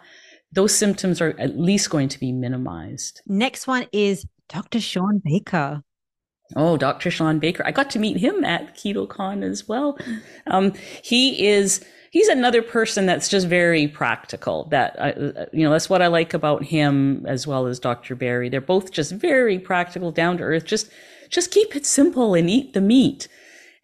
those 0.53 0.75
symptoms 0.75 1.23
are 1.23 1.35
at 1.39 1.59
least 1.59 1.89
going 1.89 2.09
to 2.11 2.21
be 2.21 2.31
minimized. 2.31 3.23
Next 3.27 3.67
one 3.67 3.87
is 3.91 4.27
Dr. 4.49 4.81
Shawn 4.81 5.21
Baker. 5.25 5.83
Oh, 6.55 6.77
Dr. 6.77 7.11
Shawn 7.11 7.39
Baker. 7.41 7.67
I 7.67 7.73
got 7.73 7.91
to 7.91 7.99
meet 7.99 8.19
him 8.19 8.45
at 8.45 8.77
KetoCon 8.77 9.43
as 9.43 9.67
well. 9.67 9.99
Um, 10.47 10.73
he 11.03 11.47
is 11.47 11.85
he's 12.17 12.29
another 12.29 12.63
person 12.63 13.05
that's 13.05 13.29
just 13.29 13.47
very 13.47 13.89
practical 13.89 14.69
that 14.71 14.97
uh, 14.99 15.47
you 15.53 15.65
know 15.65 15.71
that's 15.71 15.91
what 15.91 16.01
i 16.01 16.07
like 16.07 16.33
about 16.33 16.65
him 16.65 17.25
as 17.27 17.47
well 17.47 17.67
as 17.67 17.79
dr 17.79 18.15
berry 18.15 18.49
they're 18.49 18.61
both 18.61 18.91
just 18.91 19.13
very 19.13 19.59
practical 19.59 20.11
down 20.11 20.39
to 20.39 20.43
earth 20.43 20.65
just 20.65 20.89
just 21.29 21.51
keep 21.51 21.77
it 21.77 21.85
simple 21.85 22.35
and 22.35 22.49
eat 22.49 22.73
the 22.73 22.81
meat 22.81 23.29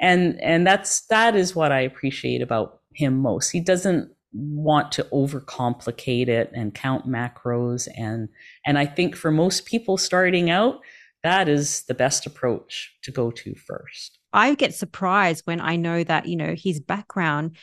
and 0.01 0.41
and 0.41 0.67
that's 0.67 1.03
that 1.09 1.37
is 1.37 1.55
what 1.55 1.73
i 1.73 1.81
appreciate 1.81 2.41
about 2.41 2.81
him 2.95 3.19
most 3.19 3.51
he 3.51 3.61
doesn't 3.61 4.11
want 4.33 4.93
to 4.93 5.05
overcomplicate 5.05 6.29
it 6.29 6.51
and 6.55 6.75
count 6.75 7.07
macros 7.07 7.87
and 7.97 8.29
and 8.65 8.79
I 8.79 8.87
think 8.87 9.15
for 9.15 9.31
most 9.31 9.67
people 9.67 9.99
starting 9.99 10.49
out 10.49 10.81
that 11.23 11.49
is 11.49 11.83
the 11.83 11.95
best 11.95 12.27
approach 12.27 12.97
to 13.03 13.13
go 13.13 13.31
to 13.31 13.55
first. 13.55 14.19
I 14.33 14.55
get 14.55 14.75
surprised 14.75 15.47
when 15.47 15.61
I 15.61 15.77
know 15.77 16.03
that 16.05 16.27
you 16.27 16.37
know 16.37 16.55
his 16.57 16.81
background 16.81 17.57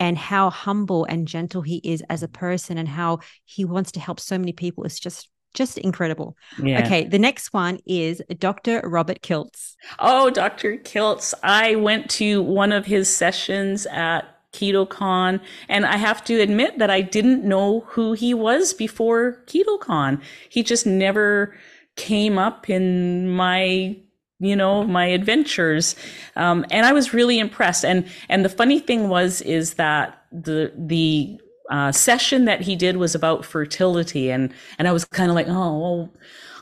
and 0.00 0.18
how 0.18 0.50
humble 0.50 1.04
and 1.04 1.26
gentle 1.26 1.62
he 1.62 1.80
is 1.84 2.02
as 2.10 2.22
a 2.22 2.28
person 2.28 2.78
and 2.78 2.88
how 2.88 3.20
he 3.44 3.64
wants 3.64 3.92
to 3.92 4.00
help 4.00 4.20
so 4.20 4.38
many 4.38 4.52
people 4.52 4.84
is 4.84 4.98
just 4.98 5.28
just 5.54 5.78
incredible. 5.78 6.36
Yeah. 6.60 6.84
Okay, 6.84 7.04
the 7.04 7.18
next 7.18 7.52
one 7.52 7.78
is 7.86 8.20
Dr. 8.38 8.80
Robert 8.84 9.22
Kiltz. 9.22 9.76
Oh, 10.00 10.28
Dr. 10.28 10.78
Kiltz. 10.78 11.32
I 11.44 11.76
went 11.76 12.10
to 12.10 12.42
one 12.42 12.72
of 12.72 12.84
his 12.84 13.08
sessions 13.08 13.86
at 13.86 14.33
KetoCon. 14.54 15.40
And 15.68 15.84
I 15.84 15.96
have 15.96 16.24
to 16.24 16.40
admit 16.40 16.78
that 16.78 16.90
I 16.90 17.00
didn't 17.00 17.44
know 17.44 17.80
who 17.88 18.12
he 18.14 18.32
was 18.32 18.72
before 18.72 19.42
KetoCon. 19.46 20.22
He 20.48 20.62
just 20.62 20.86
never 20.86 21.54
came 21.96 22.38
up 22.38 22.70
in 22.70 23.28
my 23.30 23.96
you 24.40 24.56
know 24.56 24.82
my 24.84 25.06
adventures 25.06 25.94
um, 26.34 26.66
and 26.70 26.84
i 26.84 26.92
was 26.92 27.14
really 27.14 27.38
impressed 27.38 27.84
and 27.84 28.04
and 28.28 28.44
the 28.44 28.48
funny 28.48 28.80
thing 28.80 29.08
was 29.08 29.40
is 29.42 29.74
that 29.74 30.24
the 30.32 30.72
the 30.76 31.40
uh, 31.70 31.92
session 31.92 32.44
that 32.44 32.60
he 32.60 32.74
did 32.74 32.96
was 32.96 33.14
about 33.14 33.44
fertility 33.44 34.30
and 34.30 34.52
and 34.76 34.88
i 34.88 34.92
was 34.92 35.04
kind 35.04 35.30
of 35.30 35.36
like 35.36 35.46
oh 35.48 35.78
well 35.78 36.10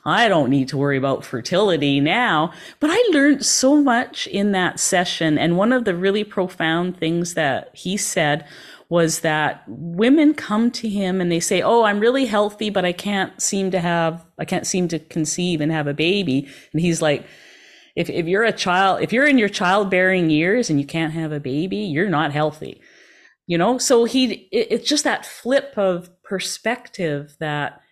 I 0.04 0.28
don't 0.28 0.50
need 0.50 0.68
to 0.68 0.76
worry 0.76 0.96
about 0.96 1.24
fertility 1.24 2.00
now. 2.00 2.52
But 2.80 2.90
I 2.90 3.10
learned 3.12 3.44
so 3.44 3.80
much 3.80 4.26
in 4.26 4.52
that 4.52 4.80
session. 4.80 5.38
And 5.38 5.56
one 5.56 5.72
of 5.72 5.84
the 5.84 5.94
really 5.94 6.24
profound 6.24 6.96
things 6.96 7.34
that 7.34 7.70
he 7.72 7.96
said 7.96 8.46
was 8.88 9.20
that 9.20 9.62
women 9.66 10.34
come 10.34 10.70
to 10.70 10.88
him 10.88 11.20
and 11.20 11.30
they 11.30 11.40
say, 11.40 11.62
Oh, 11.62 11.84
I'm 11.84 12.00
really 12.00 12.26
healthy, 12.26 12.68
but 12.68 12.84
I 12.84 12.92
can't 12.92 13.40
seem 13.40 13.70
to 13.70 13.80
have, 13.80 14.24
I 14.38 14.44
can't 14.44 14.66
seem 14.66 14.88
to 14.88 14.98
conceive 14.98 15.60
and 15.60 15.72
have 15.72 15.86
a 15.86 15.94
baby. 15.94 16.48
And 16.72 16.80
he's 16.80 17.00
like, 17.00 17.24
if, 17.94 18.10
if 18.10 18.26
you're 18.26 18.44
a 18.44 18.52
child, 18.52 19.02
if 19.02 19.12
you're 19.12 19.26
in 19.26 19.38
your 19.38 19.48
childbearing 19.48 20.30
years 20.30 20.68
and 20.68 20.80
you 20.80 20.86
can't 20.86 21.12
have 21.12 21.32
a 21.32 21.40
baby, 21.40 21.78
you're 21.78 22.10
not 22.10 22.32
healthy. 22.32 22.80
You 23.46 23.58
know, 23.58 23.78
so 23.78 24.04
he, 24.04 24.48
it, 24.50 24.68
it's 24.70 24.88
just 24.88 25.04
that 25.04 25.26
flip 25.26 25.74
of 25.76 26.10
perspective 26.22 27.36
that 27.38 27.82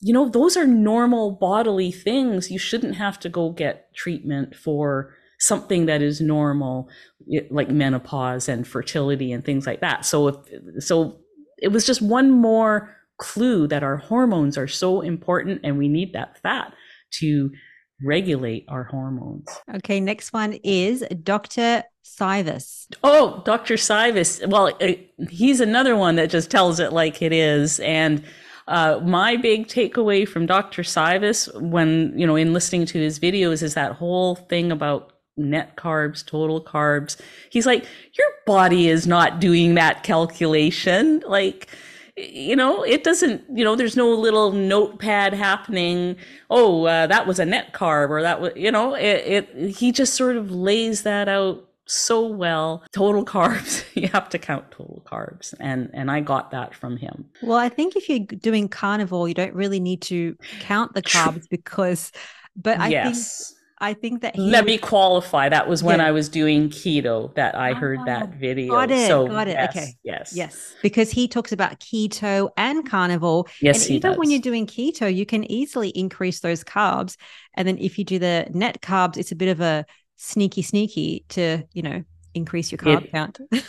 you 0.00 0.14
know, 0.14 0.28
those 0.28 0.56
are 0.56 0.66
normal 0.66 1.32
bodily 1.32 1.92
things. 1.92 2.50
You 2.50 2.58
shouldn't 2.58 2.96
have 2.96 3.18
to 3.20 3.28
go 3.28 3.50
get 3.50 3.94
treatment 3.94 4.54
for 4.54 5.14
something 5.38 5.86
that 5.86 6.02
is 6.02 6.20
normal, 6.20 6.88
like 7.50 7.70
menopause 7.70 8.48
and 8.48 8.66
fertility 8.66 9.32
and 9.32 9.44
things 9.44 9.66
like 9.66 9.80
that. 9.80 10.04
So, 10.04 10.28
if, 10.28 10.84
so 10.84 11.18
it 11.58 11.68
was 11.68 11.86
just 11.86 12.02
one 12.02 12.30
more 12.30 12.94
clue 13.18 13.66
that 13.68 13.82
our 13.82 13.98
hormones 13.98 14.56
are 14.56 14.68
so 14.68 15.02
important 15.02 15.60
and 15.62 15.76
we 15.76 15.88
need 15.88 16.14
that 16.14 16.40
fat 16.42 16.72
to 17.12 17.50
regulate 18.02 18.64
our 18.68 18.84
hormones. 18.84 19.46
Okay, 19.74 20.00
next 20.00 20.32
one 20.32 20.54
is 20.64 21.04
Dr. 21.22 21.84
Cywes. 22.04 22.86
Oh, 23.04 23.42
Dr. 23.44 23.74
Cywes. 23.74 24.46
Well, 24.48 24.72
uh, 24.80 24.92
he's 25.28 25.60
another 25.60 25.96
one 25.96 26.16
that 26.16 26.30
just 26.30 26.50
tells 26.50 26.80
it 26.80 26.92
like 26.92 27.20
it 27.20 27.32
is. 27.32 27.78
And 27.80 28.24
uh, 28.70 29.00
my 29.02 29.36
big 29.36 29.66
takeaway 29.66 30.26
from 30.26 30.46
Dr. 30.46 30.82
Cywes 30.82 31.52
when, 31.60 32.16
you 32.16 32.24
know, 32.24 32.36
in 32.36 32.52
listening 32.52 32.86
to 32.86 32.98
his 32.98 33.18
videos 33.18 33.64
is 33.64 33.74
that 33.74 33.94
whole 33.94 34.36
thing 34.36 34.70
about 34.70 35.12
net 35.36 35.76
carbs, 35.76 36.24
total 36.24 36.62
carbs. 36.62 37.20
He's 37.50 37.66
like, 37.66 37.84
your 38.16 38.28
body 38.46 38.88
is 38.88 39.08
not 39.08 39.40
doing 39.40 39.74
that 39.74 40.04
calculation. 40.04 41.20
Like, 41.26 41.66
you 42.16 42.54
know, 42.54 42.84
it 42.84 43.02
doesn't, 43.02 43.42
you 43.52 43.64
know, 43.64 43.74
there's 43.74 43.96
no 43.96 44.14
little 44.14 44.52
notepad 44.52 45.34
happening. 45.34 46.14
Oh, 46.48 46.84
uh, 46.84 47.08
that 47.08 47.26
was 47.26 47.40
a 47.40 47.44
net 47.44 47.72
carb 47.72 48.10
or 48.10 48.22
that 48.22 48.40
was, 48.40 48.52
you 48.54 48.70
know, 48.70 48.94
it, 48.94 49.48
it, 49.56 49.70
he 49.70 49.90
just 49.90 50.14
sort 50.14 50.36
of 50.36 50.52
lays 50.52 51.02
that 51.02 51.28
out 51.28 51.69
so 51.90 52.26
well. 52.26 52.84
Total 52.92 53.24
carbs, 53.24 53.84
you 53.94 54.08
have 54.08 54.28
to 54.30 54.38
count 54.38 54.70
total 54.70 55.02
carbs. 55.06 55.54
And 55.60 55.90
and 55.92 56.10
I 56.10 56.20
got 56.20 56.50
that 56.52 56.74
from 56.74 56.96
him. 56.96 57.26
Well, 57.42 57.58
I 57.58 57.68
think 57.68 57.96
if 57.96 58.08
you're 58.08 58.20
doing 58.20 58.68
carnivore, 58.68 59.28
you 59.28 59.34
don't 59.34 59.54
really 59.54 59.80
need 59.80 60.02
to 60.02 60.36
count 60.60 60.94
the 60.94 61.02
carbs 61.02 61.48
because 61.48 62.12
but 62.56 62.80
I 62.80 62.88
yes. 62.88 63.48
think 63.48 63.56
I 63.82 63.94
think 63.94 64.20
that 64.20 64.36
he 64.36 64.50
Let 64.50 64.66
me 64.66 64.76
qualify. 64.76 65.48
That 65.48 65.66
was 65.66 65.82
when 65.82 66.00
Yeah. 66.00 66.06
I 66.06 66.10
was 66.10 66.28
doing 66.28 66.68
keto 66.68 67.34
that 67.34 67.54
I 67.54 67.72
heard 67.72 68.00
Ah, 68.00 68.04
that 68.04 68.34
video. 68.34 68.74
got 68.74 68.90
it, 68.90 69.06
So 69.08 69.26
got 69.26 69.48
it, 69.48 69.52
yes, 69.52 69.70
okay. 69.70 69.94
Yes. 70.04 70.32
Yes, 70.36 70.74
because 70.82 71.10
he 71.10 71.26
talks 71.28 71.50
about 71.52 71.80
keto 71.80 72.50
and 72.58 72.86
carnivore. 72.88 73.46
Yes, 73.62 73.86
and 73.86 73.96
even 73.96 74.14
when 74.16 74.30
you're 74.30 74.40
doing 74.40 74.66
keto, 74.66 75.12
you 75.12 75.24
can 75.24 75.50
easily 75.50 75.88
increase 75.90 76.40
those 76.40 76.62
carbs. 76.62 77.16
And 77.54 77.66
then 77.66 77.78
if 77.78 77.98
you 77.98 78.04
do 78.04 78.18
the 78.18 78.48
net 78.52 78.82
carbs, 78.82 79.16
it's 79.16 79.32
a 79.32 79.36
bit 79.36 79.48
of 79.48 79.60
a 79.60 79.86
sneaky, 80.20 80.62
sneaky 80.62 81.24
to, 81.30 81.64
you 81.72 81.82
know, 81.82 82.04
increase 82.34 82.70
your 82.70 82.78
carb 82.78 83.04
It- 83.04 83.12
count. 83.12 83.38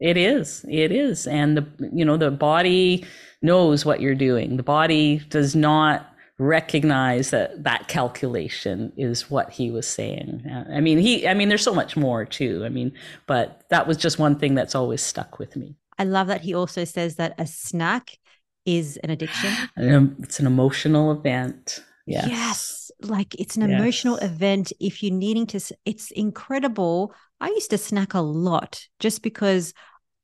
It 0.00 0.16
is. 0.16 0.64
It 0.70 0.92
is. 0.92 1.26
And 1.26 1.56
the 1.56 1.66
you 1.92 2.04
know, 2.04 2.16
the 2.16 2.30
body 2.30 3.04
knows 3.42 3.84
what 3.84 4.00
you're 4.00 4.14
doing. 4.14 4.56
The 4.56 4.62
body 4.62 5.18
does 5.28 5.56
not 5.56 6.14
recognize 6.38 7.30
that 7.30 7.64
that 7.64 7.88
calculation 7.88 8.92
is 8.96 9.28
what 9.28 9.50
he 9.50 9.72
was 9.72 9.88
saying. 9.88 10.44
Uh, 10.48 10.66
I 10.72 10.78
mean, 10.78 10.98
he 10.98 11.26
I 11.26 11.34
mean 11.34 11.48
there's 11.48 11.64
so 11.64 11.74
much 11.74 11.96
more 11.96 12.24
too. 12.24 12.62
I 12.64 12.68
mean, 12.68 12.92
but 13.26 13.64
that 13.70 13.88
was 13.88 13.96
just 13.96 14.20
one 14.20 14.38
thing 14.38 14.54
that's 14.54 14.76
always 14.76 15.02
stuck 15.02 15.40
with 15.40 15.56
me. 15.56 15.74
I 15.98 16.04
love 16.04 16.28
that 16.28 16.42
he 16.42 16.54
also 16.54 16.84
says 16.84 17.16
that 17.16 17.34
a 17.36 17.46
snack 17.48 18.18
is 18.64 18.98
an 18.98 19.10
addiction. 19.10 19.52
Um, 19.76 20.14
it's 20.22 20.38
an 20.38 20.46
emotional 20.46 21.10
event. 21.10 21.82
Yes. 22.06 22.28
Yes, 22.28 22.77
like 23.00 23.34
it's 23.38 23.56
an 23.56 23.62
emotional 23.62 24.16
event. 24.16 24.72
If 24.80 25.02
you're 25.02 25.14
needing 25.14 25.46
to, 25.48 25.60
it's 25.84 26.10
incredible. 26.10 27.14
I 27.40 27.48
used 27.48 27.70
to 27.70 27.78
snack 27.78 28.14
a 28.14 28.20
lot 28.20 28.82
just 28.98 29.22
because 29.22 29.72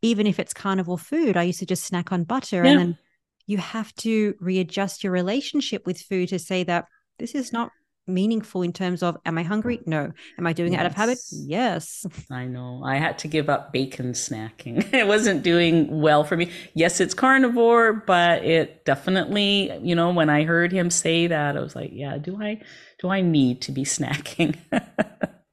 even 0.02 0.26
if 0.26 0.38
it's 0.38 0.52
carnivore 0.52 0.98
food, 0.98 1.36
I 1.36 1.44
used 1.44 1.60
to 1.60 1.66
just 1.66 1.84
snack 1.84 2.12
on 2.12 2.24
butter. 2.24 2.64
Yeah. 2.64 2.70
And 2.70 2.80
then 2.80 2.98
you 3.46 3.58
have 3.58 3.94
to 3.96 4.34
readjust 4.40 5.04
your 5.04 5.12
relationship 5.12 5.86
with 5.86 6.00
food 6.00 6.30
to 6.30 6.38
say 6.38 6.64
that 6.64 6.86
this 7.18 7.34
is 7.34 7.52
not 7.52 7.70
meaningful 8.06 8.62
in 8.62 8.72
terms 8.72 9.02
of, 9.02 9.16
am 9.24 9.38
I 9.38 9.42
hungry? 9.42 9.80
No. 9.86 10.12
Am 10.38 10.46
I 10.46 10.52
doing 10.52 10.72
it 10.72 10.76
out 10.76 10.86
of 10.86 10.94
habit? 10.94 11.18
Yes. 11.30 12.04
Yes. 12.04 12.06
I 12.30 12.46
know. 12.46 12.82
I 12.84 12.96
had 12.96 13.18
to 13.20 13.28
give 13.28 13.48
up 13.48 13.72
bacon 13.72 14.12
snacking. 14.12 14.82
It 14.94 15.06
wasn't 15.06 15.42
doing 15.42 16.00
well 16.00 16.24
for 16.24 16.36
me. 16.36 16.50
Yes, 16.74 17.00
it's 17.00 17.14
carnivore, 17.14 17.92
but 17.92 18.44
it 18.44 18.84
definitely, 18.84 19.72
you 19.82 19.94
know, 19.94 20.10
when 20.12 20.30
I 20.30 20.44
heard 20.44 20.72
him 20.72 20.90
say 20.90 21.26
that, 21.26 21.56
I 21.56 21.60
was 21.60 21.74
like, 21.74 21.90
yeah, 21.92 22.18
do 22.18 22.40
I 22.40 22.60
do 23.00 23.08
I 23.08 23.20
need 23.20 23.60
to 23.62 23.72
be 23.72 23.84
snacking? 23.84 24.56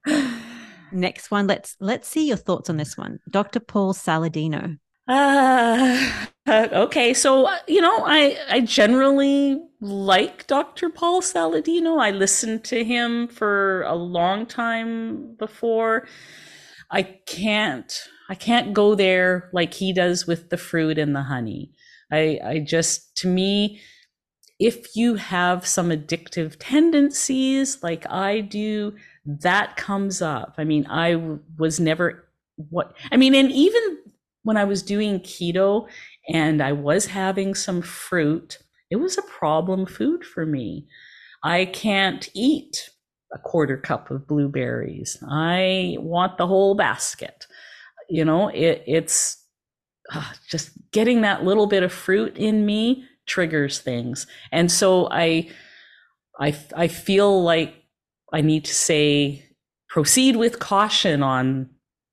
Next 0.91 1.31
one. 1.31 1.47
Let's 1.47 1.75
let's 1.79 2.07
see 2.07 2.27
your 2.27 2.37
thoughts 2.37 2.69
on 2.69 2.77
this 2.77 2.97
one. 2.97 3.19
Dr. 3.29 3.59
Paul 3.59 3.93
Saladino. 3.93 4.77
Uh, 5.11 6.25
okay, 6.47 7.13
so 7.13 7.49
you 7.67 7.81
know, 7.81 8.03
I 8.05 8.37
I 8.49 8.61
generally 8.61 9.61
like 9.81 10.47
Dr. 10.47 10.89
Paul 10.89 11.21
Saladino. 11.21 12.01
I 12.01 12.11
listened 12.11 12.63
to 12.65 12.83
him 12.85 13.27
for 13.27 13.81
a 13.83 13.95
long 13.95 14.45
time 14.45 15.35
before. 15.35 16.07
I 16.91 17.03
can't 17.27 17.93
I 18.29 18.35
can't 18.35 18.73
go 18.73 18.95
there 18.95 19.49
like 19.53 19.73
he 19.73 19.91
does 19.93 20.27
with 20.27 20.49
the 20.49 20.57
fruit 20.57 20.97
and 20.97 21.13
the 21.15 21.23
honey. 21.23 21.71
I 22.11 22.39
I 22.43 22.59
just 22.59 23.17
to 23.17 23.27
me 23.27 23.81
if 24.59 24.95
you 24.95 25.15
have 25.15 25.65
some 25.65 25.89
addictive 25.89 26.55
tendencies 26.59 27.81
like 27.81 28.09
I 28.09 28.41
do, 28.41 28.95
that 29.25 29.75
comes 29.75 30.21
up. 30.21 30.55
I 30.57 30.63
mean, 30.63 30.85
I 30.89 31.15
was 31.57 31.79
never 31.79 32.27
what 32.69 32.95
I 33.11 33.17
mean, 33.17 33.33
and 33.35 33.51
even 33.51 33.97
when 34.43 34.57
I 34.57 34.63
was 34.63 34.83
doing 34.83 35.19
keto 35.19 35.87
and 36.29 36.61
I 36.61 36.71
was 36.71 37.05
having 37.05 37.55
some 37.55 37.81
fruit, 37.81 38.59
it 38.89 38.97
was 38.97 39.17
a 39.17 39.23
problem 39.23 39.85
food 39.85 40.25
for 40.25 40.45
me. 40.45 40.87
I 41.43 41.65
can't 41.65 42.29
eat 42.33 42.89
a 43.33 43.39
quarter 43.39 43.77
cup 43.77 44.11
of 44.11 44.27
blueberries. 44.27 45.17
I 45.29 45.97
want 45.99 46.37
the 46.37 46.47
whole 46.47 46.75
basket. 46.75 47.45
You 48.09 48.25
know, 48.25 48.49
it, 48.49 48.83
it's 48.85 49.37
uh, 50.13 50.33
just 50.49 50.71
getting 50.91 51.21
that 51.21 51.43
little 51.43 51.67
bit 51.67 51.83
of 51.83 51.93
fruit 51.93 52.35
in 52.37 52.65
me 52.65 53.05
triggers 53.25 53.79
things. 53.79 54.27
And 54.51 54.71
so 54.71 55.07
I, 55.09 55.49
I, 56.39 56.55
I 56.75 56.87
feel 56.87 57.43
like 57.43 57.73
I 58.33 58.41
need 58.41 58.65
to 58.65 58.73
say 58.73 59.45
proceed 59.87 60.35
with 60.35 60.59
caution 60.59 61.23
on 61.23 61.69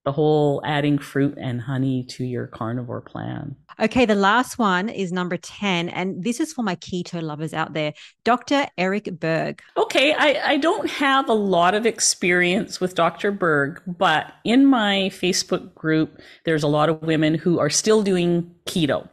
the 0.09 0.13
whole 0.13 0.63
adding 0.65 0.97
fruit 0.97 1.37
and 1.37 1.61
honey 1.61 2.03
to 2.03 2.25
your 2.25 2.47
carnivore 2.47 3.03
plan. 3.03 3.55
Okay, 3.79 4.07
the 4.07 4.15
last 4.15 4.59
one 4.59 4.89
is 4.89 5.13
number 5.13 5.37
10. 5.37 5.91
And 5.91 6.25
this 6.25 6.41
is 6.41 6.51
for 6.51 6.63
my 6.63 6.77
keto 6.77 7.21
lovers 7.21 7.53
out 7.53 7.75
there. 7.75 7.93
Dr. 8.25 8.69
Eric 8.79 9.21
Berg. 9.21 9.61
Okay, 9.77 10.15
I, 10.15 10.53
I 10.53 10.57
don't 10.57 10.89
have 10.89 11.29
a 11.29 11.35
lot 11.35 11.75
of 11.75 11.85
experience 11.85 12.81
with 12.81 12.95
Dr. 12.95 13.31
Berg, 13.31 13.83
but 13.87 14.33
in 14.45 14.65
my 14.65 15.11
Facebook 15.13 15.75
group, 15.75 16.19
there's 16.45 16.63
a 16.63 16.69
lot 16.69 16.89
of 16.89 17.03
women 17.03 17.35
who 17.35 17.59
are 17.59 17.69
still 17.69 18.03
doing 18.03 18.51
keto, 18.65 19.07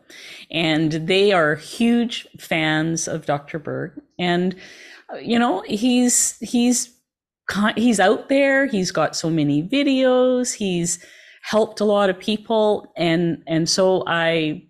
and 0.49 0.93
they 0.93 1.33
are 1.33 1.55
huge 1.55 2.25
fans 2.39 3.09
of 3.09 3.25
Dr. 3.25 3.59
Berg. 3.59 4.01
And 4.17 4.55
uh, 5.13 5.17
you 5.17 5.37
know, 5.37 5.61
he's 5.67 6.37
he's 6.39 6.94
he's 7.75 7.99
out 7.99 8.29
there. 8.29 8.65
He's 8.65 8.91
got 8.91 9.15
so 9.15 9.29
many 9.29 9.63
videos. 9.63 10.53
He's 10.53 11.03
helped 11.43 11.79
a 11.79 11.85
lot 11.85 12.09
of 12.09 12.19
people, 12.19 12.91
and 12.97 13.43
and 13.47 13.69
so 13.69 14.03
I 14.07 14.63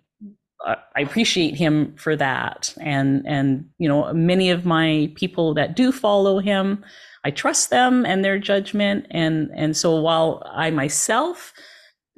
I 0.66 1.00
appreciate 1.00 1.54
him 1.54 1.94
for 1.96 2.16
that. 2.16 2.74
And 2.80 3.24
and 3.26 3.66
you 3.78 3.88
know, 3.88 4.12
many 4.12 4.50
of 4.50 4.66
my 4.66 5.12
people 5.14 5.54
that 5.54 5.76
do 5.76 5.92
follow 5.92 6.38
him, 6.38 6.84
I 7.24 7.30
trust 7.30 7.70
them 7.70 8.04
and 8.04 8.24
their 8.24 8.38
judgment. 8.38 9.06
And 9.10 9.50
and 9.54 9.76
so 9.76 10.00
while 10.00 10.42
I 10.46 10.70
myself 10.70 11.52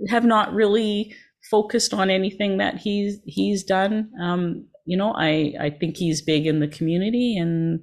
have 0.09 0.25
not 0.25 0.53
really 0.55 1.15
focused 1.51 1.93
on 1.93 2.11
anything 2.11 2.59
that 2.59 2.77
he's 2.77 3.19
he's 3.27 3.65
done, 3.65 4.11
um, 4.21 4.67
you 4.87 4.97
know, 4.97 5.13
I 5.17 5.55
I 5.61 5.71
think 5.71 5.97
he's 5.97 6.23
big 6.23 6.47
in 6.47 6.61
the 6.61 6.69
community 6.69 7.37
and 7.37 7.81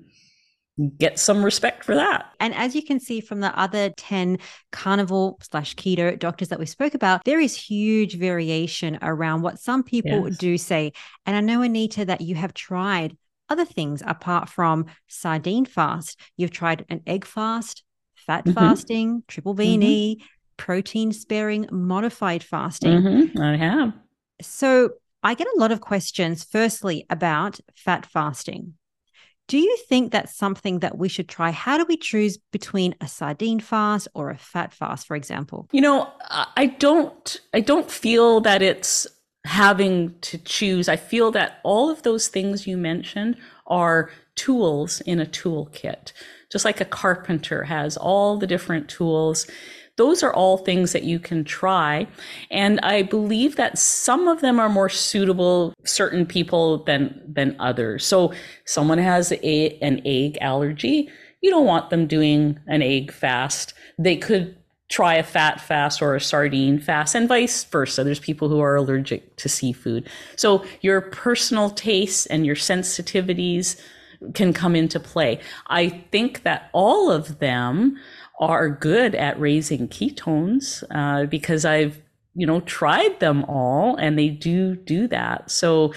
get 0.97 1.19
some 1.19 1.43
respect 1.43 1.85
for 1.85 1.95
that. 1.95 2.33
And 2.39 2.53
as 2.53 2.75
you 2.75 2.83
can 2.83 2.99
see 2.99 3.21
from 3.21 3.39
the 3.39 3.57
other 3.57 3.89
10 3.91 4.39
carnivore 4.71 5.37
slash 5.41 5.75
keto 5.75 6.17
doctors 6.17 6.49
that 6.49 6.59
we 6.59 6.65
spoke 6.65 6.93
about, 6.93 7.23
there 7.23 7.39
is 7.39 7.55
huge 7.55 8.17
variation 8.17 8.99
around 9.01 9.41
what 9.41 9.59
some 9.59 9.83
people 9.83 10.27
Yes. 10.27 10.37
do 10.37 10.57
say. 10.57 10.91
And 11.25 11.35
I 11.35 11.39
know, 11.41 11.61
Anita, 11.61 12.05
that 12.05 12.21
you 12.21 12.35
have 12.35 12.53
tried 12.53 13.17
other 13.47 13.65
things 13.65 14.01
apart 14.05 14.49
from 14.49 14.85
sardine 15.07 15.65
fast. 15.65 16.19
You've 16.35 16.51
tried 16.51 16.85
an 16.89 17.01
egg 17.07 17.25
fast, 17.25 17.83
fat 18.15 18.45
Mhm. 18.45 18.53
fasting, 18.53 19.23
triple 19.27 19.55
beanie, 19.55 20.17
protein 20.57 21.11
sparing, 21.11 21.67
modified 21.71 22.43
fasting. 22.43 23.01
Mhm, 23.01 23.39
I 23.39 23.55
have. 23.57 23.93
So 24.41 24.91
I 25.23 25.33
get 25.35 25.47
a 25.47 25.59
lot 25.59 25.71
of 25.71 25.79
questions, 25.79 26.43
firstly, 26.43 27.05
about 27.09 27.59
fat 27.75 28.05
fasting. 28.05 28.73
Do 29.47 29.57
you 29.57 29.77
think 29.87 30.11
that's 30.11 30.35
something 30.35 30.79
that 30.79 30.97
we 30.97 31.07
should 31.07 31.29
try? 31.29 31.51
How 31.51 31.77
do 31.77 31.85
we 31.87 31.97
choose 31.97 32.37
between 32.51 32.95
a 32.99 33.07
sardine 33.07 33.59
fast 33.59 34.07
or 34.13 34.31
a 34.31 34.37
fat 34.37 34.73
fast, 34.73 35.05
for 35.05 35.15
example? 35.15 35.67
You 35.71 35.81
know, 35.81 36.09
I 36.29 36.67
don't 36.79 37.39
I 37.53 37.59
don't 37.59 37.89
feel 37.89 38.41
that 38.41 38.61
it's 38.61 39.05
having 39.45 40.15
to 40.21 40.39
choose. 40.39 40.89
I 40.89 40.95
feel 40.95 41.31
that 41.31 41.59
all 41.63 41.89
of 41.91 42.01
those 42.01 42.27
things 42.27 42.65
you 42.65 42.77
mentioned 42.77 43.37
are 43.67 44.09
tools 44.35 45.01
in 45.01 45.19
a 45.19 45.25
toolkit. 45.25 46.11
Just 46.51 46.65
like 46.65 46.81
a 46.81 46.85
carpenter 46.85 47.63
has 47.63 47.97
all 47.97 48.37
the 48.37 48.47
different 48.47 48.89
tools. 48.89 49.47
Those 49.97 50.23
are 50.23 50.33
all 50.33 50.57
things 50.57 50.91
that 50.91 51.03
you 51.03 51.19
can 51.19 51.43
try. 51.43 52.07
And 52.51 52.79
I 52.81 53.03
believe 53.03 53.55
that 53.55 53.77
some 53.77 54.27
of 54.27 54.41
them 54.41 54.59
are 54.59 54.69
more 54.69 54.89
suitable 54.89 55.73
certain 55.85 56.25
people 56.25 56.83
than 56.83 57.21
than 57.27 57.55
others. 57.59 58.05
So 58.05 58.33
someone 58.65 58.97
has 58.97 59.31
a, 59.31 59.77
an 59.81 60.01
egg 60.05 60.37
allergy, 60.41 61.09
you 61.41 61.51
don't 61.51 61.65
want 61.65 61.91
them 61.91 62.07
doing 62.07 62.59
an 62.67 62.81
egg 62.81 63.11
fast. 63.11 63.73
They 63.99 64.17
could 64.17 64.57
try 64.89 65.15
a 65.15 65.23
fat 65.23 65.59
fast 65.61 66.01
or 66.01 66.15
a 66.15 66.21
sardine 66.21 66.79
fast 66.79 67.15
and 67.15 67.27
vice 67.27 67.63
versa. 67.65 68.03
There's 68.03 68.19
people 68.19 68.49
who 68.49 68.59
are 68.59 68.75
allergic 68.75 69.35
to 69.37 69.49
seafood. 69.49 70.09
So 70.35 70.65
your 70.81 71.01
personal 71.01 71.69
tastes 71.69 72.25
and 72.27 72.45
your 72.45 72.55
sensitivities 72.55 73.79
can 74.33 74.53
come 74.53 74.75
into 74.75 74.99
play. 74.99 75.39
I 75.67 75.89
think 76.11 76.43
that 76.43 76.69
all 76.73 77.11
of 77.11 77.39
them 77.39 77.97
are 78.39 78.69
good 78.69 79.15
at 79.15 79.39
raising 79.39 79.87
ketones 79.87 80.83
uh, 80.91 81.25
because 81.25 81.65
I've 81.65 82.01
you 82.33 82.45
know 82.45 82.61
tried 82.61 83.19
them 83.19 83.45
all 83.45 83.95
and 83.95 84.17
they 84.17 84.29
do 84.29 84.75
do 84.75 85.07
that. 85.07 85.49
So 85.49 85.93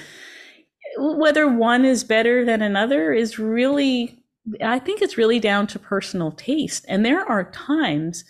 whether 0.99 1.49
one 1.49 1.85
is 1.85 2.05
better 2.05 2.45
than 2.45 2.63
another 2.63 3.13
is 3.13 3.39
really 3.39 4.23
I 4.63 4.79
think 4.79 5.03
it's 5.03 5.19
really 5.19 5.41
down 5.41 5.67
to 5.69 5.79
personal 5.79 6.33
taste. 6.33 6.87
And 6.89 7.05
there 7.05 7.25
are 7.25 7.51
times 7.51 8.25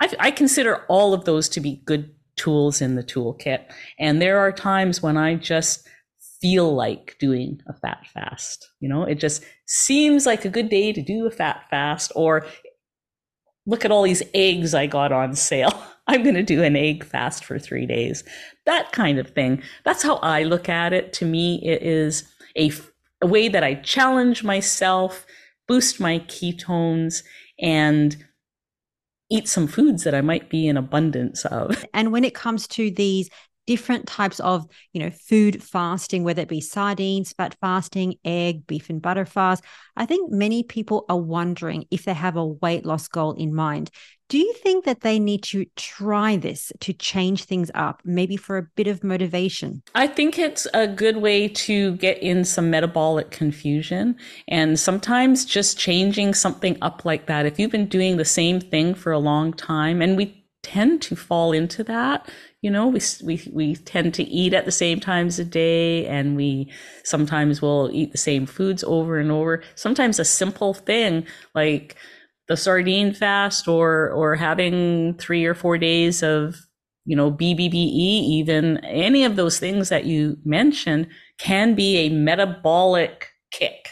I, 0.00 0.12
I 0.18 0.30
consider 0.30 0.84
all 0.88 1.14
of 1.14 1.24
those 1.24 1.48
to 1.50 1.60
be 1.60 1.82
good 1.84 2.10
tools 2.36 2.80
in 2.80 2.94
the 2.94 3.04
toolkit. 3.04 3.64
And 3.98 4.20
there 4.20 4.38
are 4.38 4.50
times 4.50 5.02
when 5.02 5.16
I 5.16 5.34
just 5.34 5.86
feel 6.40 6.74
like 6.74 7.16
doing 7.20 7.60
a 7.68 7.74
fat 7.74 8.06
fast. 8.06 8.66
You 8.80 8.88
know, 8.88 9.04
it 9.04 9.16
just 9.16 9.44
seems 9.66 10.26
like 10.26 10.44
a 10.44 10.50
good 10.50 10.70
day 10.70 10.92
to 10.92 11.02
do 11.02 11.26
a 11.26 11.30
fat 11.30 11.64
fast, 11.70 12.12
or 12.14 12.46
look 13.70 13.84
at 13.84 13.92
all 13.92 14.02
these 14.02 14.22
eggs 14.34 14.74
I 14.74 14.86
got 14.86 15.12
on 15.12 15.34
sale. 15.34 15.72
I'm 16.06 16.24
going 16.24 16.34
to 16.34 16.42
do 16.42 16.62
an 16.64 16.74
egg 16.74 17.04
fast 17.04 17.44
for 17.44 17.58
three 17.58 17.86
days. 17.86 18.24
That 18.66 18.90
kind 18.90 19.18
of 19.20 19.30
thing. 19.30 19.62
That's 19.84 20.02
how 20.02 20.16
I 20.16 20.42
look 20.42 20.68
at 20.68 20.92
it. 20.92 21.12
To 21.14 21.24
me, 21.24 21.62
it 21.64 21.82
is 21.82 22.24
a, 22.56 22.72
a 23.22 23.28
way 23.28 23.48
that 23.48 23.62
I 23.62 23.74
challenge 23.74 24.42
myself, 24.42 25.24
boost 25.68 26.00
my 26.00 26.18
ketones, 26.20 27.22
and 27.60 28.16
eat 29.30 29.46
some 29.46 29.68
foods 29.68 30.02
that 30.02 30.14
I 30.14 30.20
might 30.20 30.50
be 30.50 30.66
in 30.66 30.76
abundance 30.76 31.44
of. 31.44 31.84
And 31.94 32.10
when 32.10 32.24
it 32.24 32.34
comes 32.34 32.66
to 32.68 32.90
these 32.90 33.30
different 33.70 34.08
types 34.08 34.40
of, 34.40 34.66
you 34.92 35.00
know, 35.00 35.10
food 35.10 35.62
fasting, 35.62 36.24
whether 36.24 36.42
it 36.42 36.48
be 36.48 36.60
sardines, 36.60 37.32
fat 37.32 37.54
fasting, 37.60 38.16
egg, 38.24 38.66
beef 38.66 38.90
and 38.90 39.00
butter 39.00 39.24
fast. 39.24 39.62
I 39.96 40.06
think 40.06 40.32
many 40.32 40.64
people 40.64 41.04
are 41.08 41.16
wondering 41.16 41.84
if 41.88 42.04
they 42.04 42.14
have 42.14 42.36
a 42.36 42.44
weight 42.44 42.84
loss 42.84 43.06
goal 43.06 43.30
in 43.34 43.54
mind. 43.54 43.92
Do 44.28 44.38
you 44.38 44.52
think 44.54 44.86
that 44.86 45.02
they 45.02 45.20
need 45.20 45.44
to 45.44 45.66
try 45.76 46.36
this 46.36 46.72
to 46.80 46.92
change 46.92 47.44
things 47.44 47.70
up, 47.74 48.02
maybe 48.04 48.36
for 48.36 48.58
a 48.58 48.66
bit 48.74 48.88
of 48.88 49.04
motivation? 49.04 49.82
I 49.94 50.08
think 50.08 50.36
it's 50.36 50.66
a 50.74 50.88
good 50.88 51.18
way 51.18 51.46
to 51.46 51.94
get 51.96 52.18
in 52.18 52.44
some 52.44 52.70
metabolic 52.70 53.30
confusion. 53.30 54.16
And 54.48 54.80
sometimes 54.80 55.44
just 55.44 55.78
changing 55.78 56.34
something 56.34 56.76
up 56.82 57.04
like 57.04 57.26
that, 57.26 57.46
if 57.46 57.60
you've 57.60 57.70
been 57.70 57.86
doing 57.86 58.16
the 58.16 58.24
same 58.24 58.60
thing 58.60 58.94
for 58.94 59.12
a 59.12 59.18
long 59.20 59.52
time, 59.52 60.02
and 60.02 60.16
we 60.16 60.39
tend 60.62 61.02
to 61.02 61.16
fall 61.16 61.52
into 61.52 61.82
that. 61.84 62.28
You 62.62 62.70
know 62.70 62.88
we, 62.88 63.00
we 63.24 63.42
we 63.52 63.76
tend 63.76 64.14
to 64.14 64.22
eat 64.24 64.52
at 64.52 64.66
the 64.66 64.72
same 64.72 65.00
times 65.00 65.38
a 65.38 65.44
day 65.44 66.06
and 66.06 66.36
we 66.36 66.70
sometimes 67.04 67.62
will 67.62 67.90
eat 67.92 68.12
the 68.12 68.18
same 68.18 68.46
foods 68.46 68.84
over 68.84 69.18
and 69.18 69.30
over. 69.30 69.62
Sometimes 69.74 70.18
a 70.18 70.24
simple 70.24 70.74
thing 70.74 71.26
like 71.54 71.96
the 72.48 72.56
sardine 72.56 73.14
fast 73.14 73.68
or 73.68 74.10
or 74.10 74.36
having 74.36 75.14
3 75.14 75.44
or 75.46 75.54
4 75.54 75.78
days 75.78 76.22
of 76.22 76.56
you 77.06 77.16
know 77.16 77.30
BBBE 77.30 78.22
even 78.38 78.78
any 78.84 79.24
of 79.24 79.36
those 79.36 79.58
things 79.58 79.88
that 79.88 80.04
you 80.04 80.36
mentioned 80.44 81.08
can 81.38 81.74
be 81.74 81.96
a 81.98 82.10
metabolic 82.10 83.28
kick. 83.50 83.90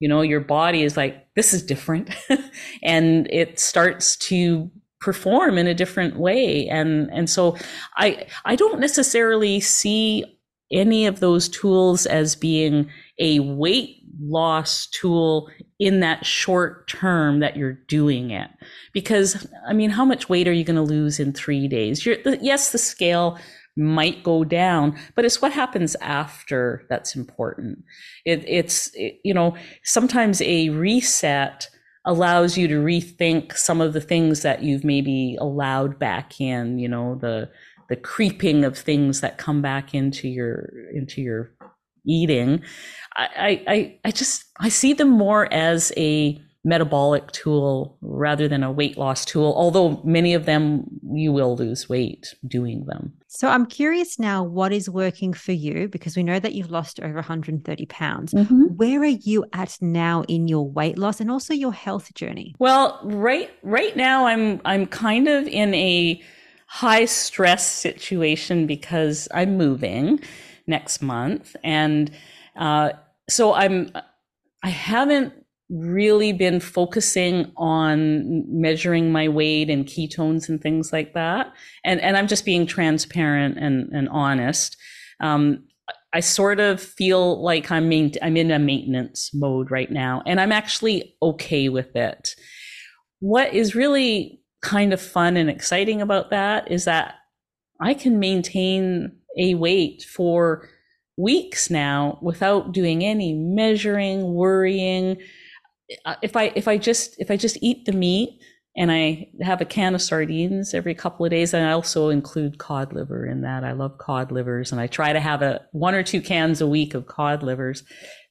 You 0.00 0.08
know 0.08 0.22
your 0.22 0.40
body 0.40 0.82
is 0.82 0.96
like 0.96 1.26
this 1.36 1.52
is 1.52 1.62
different. 1.62 2.10
And 2.82 3.28
it 3.30 3.60
starts 3.60 4.16
to 4.28 4.70
perform 5.02 5.58
in 5.58 5.66
a 5.66 5.74
different 5.74 6.16
way. 6.16 6.66
And 6.68 7.10
and 7.12 7.28
so 7.28 7.56
i 7.96 8.26
i 8.46 8.56
don't 8.56 8.80
necessarily 8.80 9.60
see 9.60 10.24
any 10.70 11.04
of 11.04 11.20
those 11.20 11.50
tools 11.50 12.06
as 12.06 12.34
being 12.34 12.88
a 13.18 13.40
weight 13.40 13.96
loss 14.20 14.86
tool 14.86 15.50
in 15.78 16.00
that 16.00 16.24
short 16.24 16.88
term 16.88 17.40
that 17.40 17.56
you're 17.56 17.78
doing 17.88 18.30
it. 18.30 18.48
Because 18.92 19.46
i 19.68 19.72
mean 19.74 19.90
how 19.90 20.04
much 20.04 20.28
weight 20.28 20.48
are 20.48 20.52
you 20.52 20.64
going 20.64 20.76
to 20.76 20.82
lose 20.82 21.20
in 21.20 21.32
3 21.32 21.68
days? 21.68 22.06
You're 22.06 22.18
yes 22.40 22.72
the 22.72 22.78
scale 22.78 23.38
might 23.76 24.22
go 24.22 24.44
down 24.44 24.96
but 25.16 25.24
it's 25.24 25.42
what 25.42 25.52
happens 25.52 25.96
after 26.00 26.86
that's 26.88 27.16
important. 27.16 27.78
It, 28.24 28.44
it's 28.46 28.90
it, 28.94 29.18
you 29.24 29.34
know 29.34 29.56
sometimes 29.82 30.40
a 30.42 30.68
reset 30.68 31.68
allows 32.04 32.58
you 32.58 32.66
to 32.68 32.82
rethink 32.82 33.56
some 33.56 33.80
of 33.80 33.92
the 33.92 34.00
things 34.00 34.42
that 34.42 34.62
you've 34.62 34.84
maybe 34.84 35.36
allowed 35.40 35.98
back 35.98 36.40
in 36.40 36.78
you 36.78 36.88
know 36.88 37.16
the 37.16 37.48
the 37.88 37.96
creeping 37.96 38.64
of 38.64 38.76
things 38.76 39.20
that 39.20 39.38
come 39.38 39.60
back 39.60 39.94
into 39.94 40.28
your 40.28 40.70
into 40.94 41.20
your 41.20 41.52
eating. 42.06 42.62
I 43.16 43.62
i 43.66 43.98
i 44.06 44.10
just 44.10 44.44
i 44.60 44.68
see 44.68 44.92
them 44.92 45.10
more 45.10 45.52
as 45.52 45.92
a 45.96 46.40
metabolic 46.64 47.32
tool 47.32 47.98
rather 48.00 48.46
than 48.46 48.62
a 48.62 48.70
weight 48.70 48.96
loss 48.96 49.24
tool, 49.24 49.52
although 49.56 50.00
many 50.04 50.32
of 50.32 50.46
them 50.46 50.84
you 51.12 51.32
will 51.32 51.56
lose 51.56 51.88
weight 51.88 52.34
doing 52.46 52.84
them. 52.86 53.12
So 53.26 53.48
I'm 53.48 53.66
curious 53.66 54.18
now 54.18 54.44
what 54.44 54.72
is 54.72 54.88
working 54.88 55.32
for 55.32 55.52
you 55.52 55.88
because 55.88 56.16
we 56.16 56.22
know 56.22 56.38
that 56.38 56.54
you've 56.54 56.70
lost 56.70 57.00
over 57.00 57.14
130 57.14 57.86
pounds. 57.86 58.32
Mm-hmm. 58.32 58.76
Where 58.76 59.00
are 59.00 59.06
you 59.06 59.44
at 59.52 59.76
now 59.80 60.22
in 60.28 60.46
your 60.46 60.68
weight 60.68 60.98
loss 60.98 61.20
and 61.20 61.30
also 61.30 61.52
your 61.52 61.72
health 61.72 62.14
journey? 62.14 62.54
Well, 62.58 63.00
right 63.02 63.50
right 63.62 63.96
now 63.96 64.26
I'm 64.26 64.60
I'm 64.64 64.86
kind 64.86 65.26
of 65.26 65.48
in 65.48 65.74
a 65.74 66.22
high 66.66 67.06
stress 67.06 67.66
situation 67.66 68.66
because 68.66 69.28
I'm 69.34 69.56
moving 69.56 70.20
next 70.68 71.02
month 71.02 71.56
and 71.64 72.10
uh, 72.54 72.92
so 73.28 73.52
I'm 73.52 73.90
I 74.62 74.68
haven't 74.68 75.41
really 75.72 76.32
been 76.32 76.60
focusing 76.60 77.50
on 77.56 78.44
measuring 78.48 79.10
my 79.10 79.28
weight 79.28 79.70
and 79.70 79.86
ketones 79.86 80.48
and 80.48 80.60
things 80.60 80.92
like 80.92 81.14
that. 81.14 81.52
And 81.82 82.00
and 82.00 82.16
I'm 82.16 82.28
just 82.28 82.44
being 82.44 82.66
transparent 82.66 83.58
and, 83.58 83.90
and 83.92 84.08
honest. 84.10 84.76
Um, 85.20 85.64
I 86.14 86.20
sort 86.20 86.60
of 86.60 86.80
feel 86.80 87.42
like 87.42 87.70
I'm 87.70 87.88
main, 87.88 88.12
I'm 88.20 88.36
in 88.36 88.50
a 88.50 88.58
maintenance 88.58 89.30
mode 89.32 89.70
right 89.70 89.90
now, 89.90 90.22
and 90.26 90.40
I'm 90.40 90.52
actually 90.52 91.16
okay 91.22 91.70
with 91.70 91.96
it. 91.96 92.36
What 93.20 93.54
is 93.54 93.74
really 93.74 94.42
kind 94.60 94.92
of 94.92 95.00
fun 95.00 95.36
and 95.36 95.48
exciting 95.48 96.02
about 96.02 96.30
that 96.30 96.70
is 96.70 96.84
that 96.84 97.14
I 97.80 97.94
can 97.94 98.18
maintain 98.18 99.16
a 99.38 99.54
weight 99.54 100.02
for 100.02 100.68
weeks 101.16 101.70
now 101.70 102.18
without 102.20 102.72
doing 102.72 103.04
any 103.04 103.32
measuring, 103.32 104.34
worrying 104.34 105.18
Uh, 106.04 106.16
if 106.22 106.36
I 106.36 106.52
if 106.54 106.68
I 106.68 106.78
just 106.78 107.18
if 107.18 107.30
I 107.30 107.36
just 107.36 107.58
eat 107.60 107.84
the 107.84 107.92
meat 107.92 108.40
and 108.76 108.90
I 108.90 109.28
have 109.42 109.60
a 109.60 109.66
can 109.66 109.94
of 109.94 110.00
sardines 110.00 110.72
every 110.72 110.94
couple 110.94 111.26
of 111.26 111.30
days, 111.30 111.52
and 111.52 111.66
I 111.66 111.72
also 111.72 112.08
include 112.08 112.58
cod 112.58 112.92
liver 112.92 113.26
in 113.26 113.42
that. 113.42 113.64
I 113.64 113.72
love 113.72 113.98
cod 113.98 114.32
livers, 114.32 114.72
and 114.72 114.80
I 114.80 114.86
try 114.86 115.12
to 115.12 115.20
have 115.20 115.42
a 115.42 115.60
one 115.72 115.94
or 115.94 116.02
two 116.02 116.20
cans 116.20 116.60
a 116.60 116.66
week 116.66 116.94
of 116.94 117.06
cod 117.06 117.42
livers. 117.42 117.84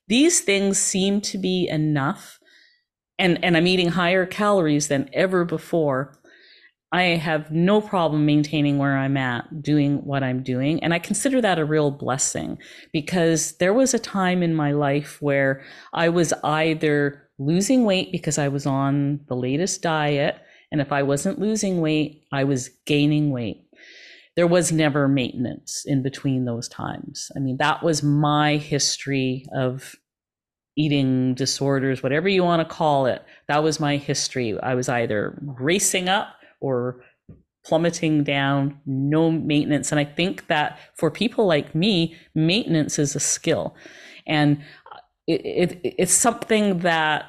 These 0.08 0.41
things 0.41 0.78
seem 0.78 1.21
to 1.21 1.38
be 1.38 1.67
enough, 1.67 2.39
and 3.19 3.43
and 3.43 3.56
I'm 3.56 3.67
eating 3.67 3.89
higher 3.89 4.26
calories 4.26 4.88
than 4.88 5.10
ever 5.13 5.45
before. 5.45 6.17
I 6.93 7.04
have 7.04 7.52
no 7.52 7.80
problem 7.80 8.26
maintaining 8.26 8.78
where 8.78 8.97
I'm 8.97 9.15
at, 9.15 9.62
doing 9.62 10.00
what 10.06 10.24
I'm 10.24 10.43
doing. 10.43 10.84
And 10.84 10.93
I 10.93 11.00
consider 11.00 11.39
that 11.39 11.58
a 11.58 11.63
real 11.63 11.89
blessing 11.89 12.58
because 12.91 13.54
there 13.58 13.74
was 13.74 13.93
a 13.93 14.00
time 14.00 14.43
in 14.43 14.54
my 14.54 14.74
life 14.74 15.21
where 15.21 15.63
I 15.93 16.10
was 16.10 16.34
either 16.43 17.30
losing 17.45 17.86
weight 17.86 18.12
because 18.12 18.38
I 18.38 18.47
was 18.47 18.65
on 18.65 19.21
the 19.27 19.36
latest 19.36 19.82
diet. 19.82 20.38
And 20.71 20.80
if 20.80 20.91
I 20.91 21.04
wasn't 21.04 21.39
losing 21.39 21.82
weight, 21.82 22.23
I 22.32 22.43
was 22.43 22.69
gaining 22.86 23.32
weight. 23.32 23.65
There 24.36 24.47
was 24.47 24.71
never 24.71 25.08
maintenance 25.08 25.84
in 25.86 26.01
between 26.01 26.45
those 26.45 26.69
times. 26.69 27.32
I 27.36 27.39
mean, 27.39 27.58
that 27.58 27.84
was 27.84 28.01
my 28.04 28.56
history 28.56 29.45
of 29.54 29.95
eating 30.77 31.34
disorders, 31.34 32.01
whatever 32.01 32.30
you 32.30 32.43
want 32.43 32.67
to 32.67 32.75
call 32.75 33.06
it. 33.06 33.23
That 33.47 33.63
was 33.63 33.80
my 33.80 33.97
history. 33.97 34.58
I 34.62 34.75
was 34.75 34.88
either 34.88 35.38
racing 35.60 36.08
up 36.08 36.30
or 36.62 37.04
plummeting 37.65 38.23
down, 38.23 38.80
no 38.86 39.30
maintenance. 39.30 39.91
And 39.91 39.99
I 39.99 40.06
think 40.06 40.47
that 40.47 40.80
for 40.95 41.12
people 41.12 41.45
like 41.45 41.75
me, 41.75 42.15
maintenance 42.34 42.97
is 42.97 43.15
a 43.15 43.19
skill. 43.19 43.75
And 44.25 44.63
it, 45.27 45.41
it, 45.84 45.95
it's 45.97 46.13
something 46.13 46.79
that 46.79 47.25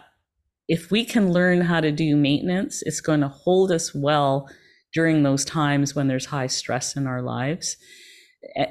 if 0.69 0.91
we 0.91 1.05
can 1.05 1.33
learn 1.33 1.61
how 1.61 1.81
to 1.81 1.93
do 1.93 2.17
maintenance, 2.17 2.83
it's 2.83 3.01
going 3.01 3.21
to 3.21 3.29
hold 3.29 3.71
us 3.71 3.95
well 3.95 4.49
during 4.93 5.23
those 5.23 5.45
times 5.45 5.95
when 5.95 6.09
there's 6.09 6.27
high 6.27 6.47
stress 6.47 6.97
in 6.97 7.07
our 7.07 7.23
lives 7.23 7.77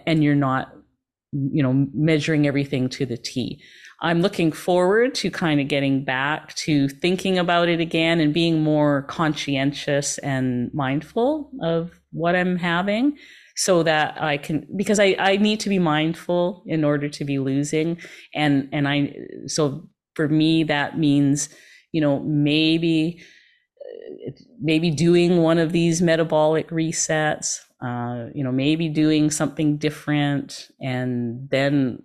and 0.06 0.24
you're 0.24 0.36
not 0.36 0.74
you 1.32 1.64
know 1.64 1.88
measuring 1.94 2.48
everything 2.48 2.90
to 2.90 3.06
the 3.06 3.18
T. 3.18 3.62
I'm 4.02 4.22
looking 4.22 4.52
forward 4.52 5.14
to 5.16 5.30
kind 5.30 5.62
of 5.62 5.68
getting 5.68 6.04
back 6.04 6.56
to 6.56 6.90
thinking 6.90 7.38
about 7.38 7.70
it 7.70 7.80
again 7.80 8.20
and 8.20 8.34
being 8.34 8.64
more 8.64 9.04
conscientious 9.04 10.18
and 10.20 10.74
mindful 10.74 11.52
of 11.62 12.00
what 12.12 12.36
I'm 12.36 12.58
having 12.58 13.18
so 13.62 13.84
that 13.84 14.20
I 14.20 14.38
can 14.38 14.66
because 14.76 15.00
I, 15.00 15.16
I 15.20 15.38
need 15.38 15.60
to 15.60 15.70
be 15.70 15.78
mindful 15.78 16.64
in 16.66 16.84
order 16.84 17.08
to 17.08 17.24
be 17.24 17.38
losing. 17.38 18.00
And 18.34 18.68
and 18.72 18.88
I 18.88 19.14
so 19.46 19.88
for 20.16 20.28
me 20.28 20.64
that 20.64 20.98
means 20.98 21.48
you 21.92 22.02
know 22.02 22.22
maybe 22.22 23.22
maybe 24.60 24.90
doing 24.90 25.44
one 25.44 25.60
of 25.60 25.74
these 25.74 26.02
metabolic 26.02 26.70
resets 26.70 27.60
uh, 27.86 28.30
you 28.34 28.44
know 28.44 28.52
maybe 28.52 28.90
doing 28.90 29.30
something 29.30 29.78
different. 29.78 30.72
And 30.82 31.48
then 31.52 32.02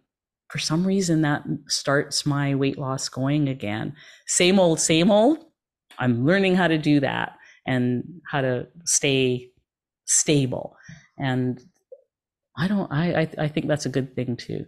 for 0.50 0.58
some 0.58 0.86
reason 0.86 1.22
that 1.22 1.42
starts 1.68 2.26
my 2.26 2.54
weight 2.54 2.78
loss 2.78 3.08
going 3.08 3.48
again. 3.48 3.94
Same 4.26 4.60
old 4.60 4.78
same 4.78 5.10
old. 5.10 5.38
I'm 5.98 6.26
learning 6.26 6.56
how 6.56 6.68
to 6.68 6.76
do 6.76 7.00
that 7.00 7.32
and 7.66 8.04
how 8.30 8.42
to 8.42 8.66
stay 8.84 9.48
stable 10.04 10.76
and 11.18 11.62
I 12.56 12.68
don't 12.68 12.90
I, 12.92 13.22
I 13.22 13.28
I 13.38 13.48
think 13.48 13.68
that's 13.68 13.86
a 13.86 13.90
good 13.90 14.14
thing 14.14 14.36
too. 14.36 14.66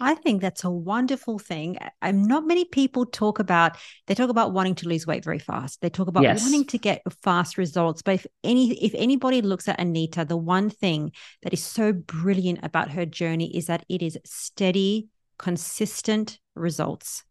I 0.00 0.14
think 0.14 0.40
that's 0.40 0.64
a 0.64 0.70
wonderful 0.70 1.38
thing. 1.38 1.78
I'm 2.02 2.22
not 2.22 2.46
many 2.46 2.64
people 2.64 3.06
talk 3.06 3.38
about 3.38 3.76
they 4.06 4.14
talk 4.14 4.30
about 4.30 4.52
wanting 4.52 4.74
to 4.76 4.88
lose 4.88 5.06
weight 5.06 5.24
very 5.24 5.38
fast. 5.38 5.80
They 5.80 5.90
talk 5.90 6.08
about 6.08 6.22
yes. 6.22 6.42
wanting 6.42 6.66
to 6.66 6.78
get 6.78 7.02
fast 7.22 7.58
results. 7.58 8.02
But 8.02 8.16
if 8.16 8.26
any 8.44 8.72
if 8.84 8.94
anybody 8.94 9.42
looks 9.42 9.68
at 9.68 9.80
Anita, 9.80 10.24
the 10.24 10.36
one 10.36 10.70
thing 10.70 11.12
that 11.42 11.52
is 11.52 11.62
so 11.62 11.92
brilliant 11.92 12.60
about 12.62 12.90
her 12.90 13.06
journey 13.06 13.56
is 13.56 13.66
that 13.66 13.84
it 13.88 14.02
is 14.02 14.18
steady, 14.24 15.08
consistent 15.38 16.38
results. 16.54 17.24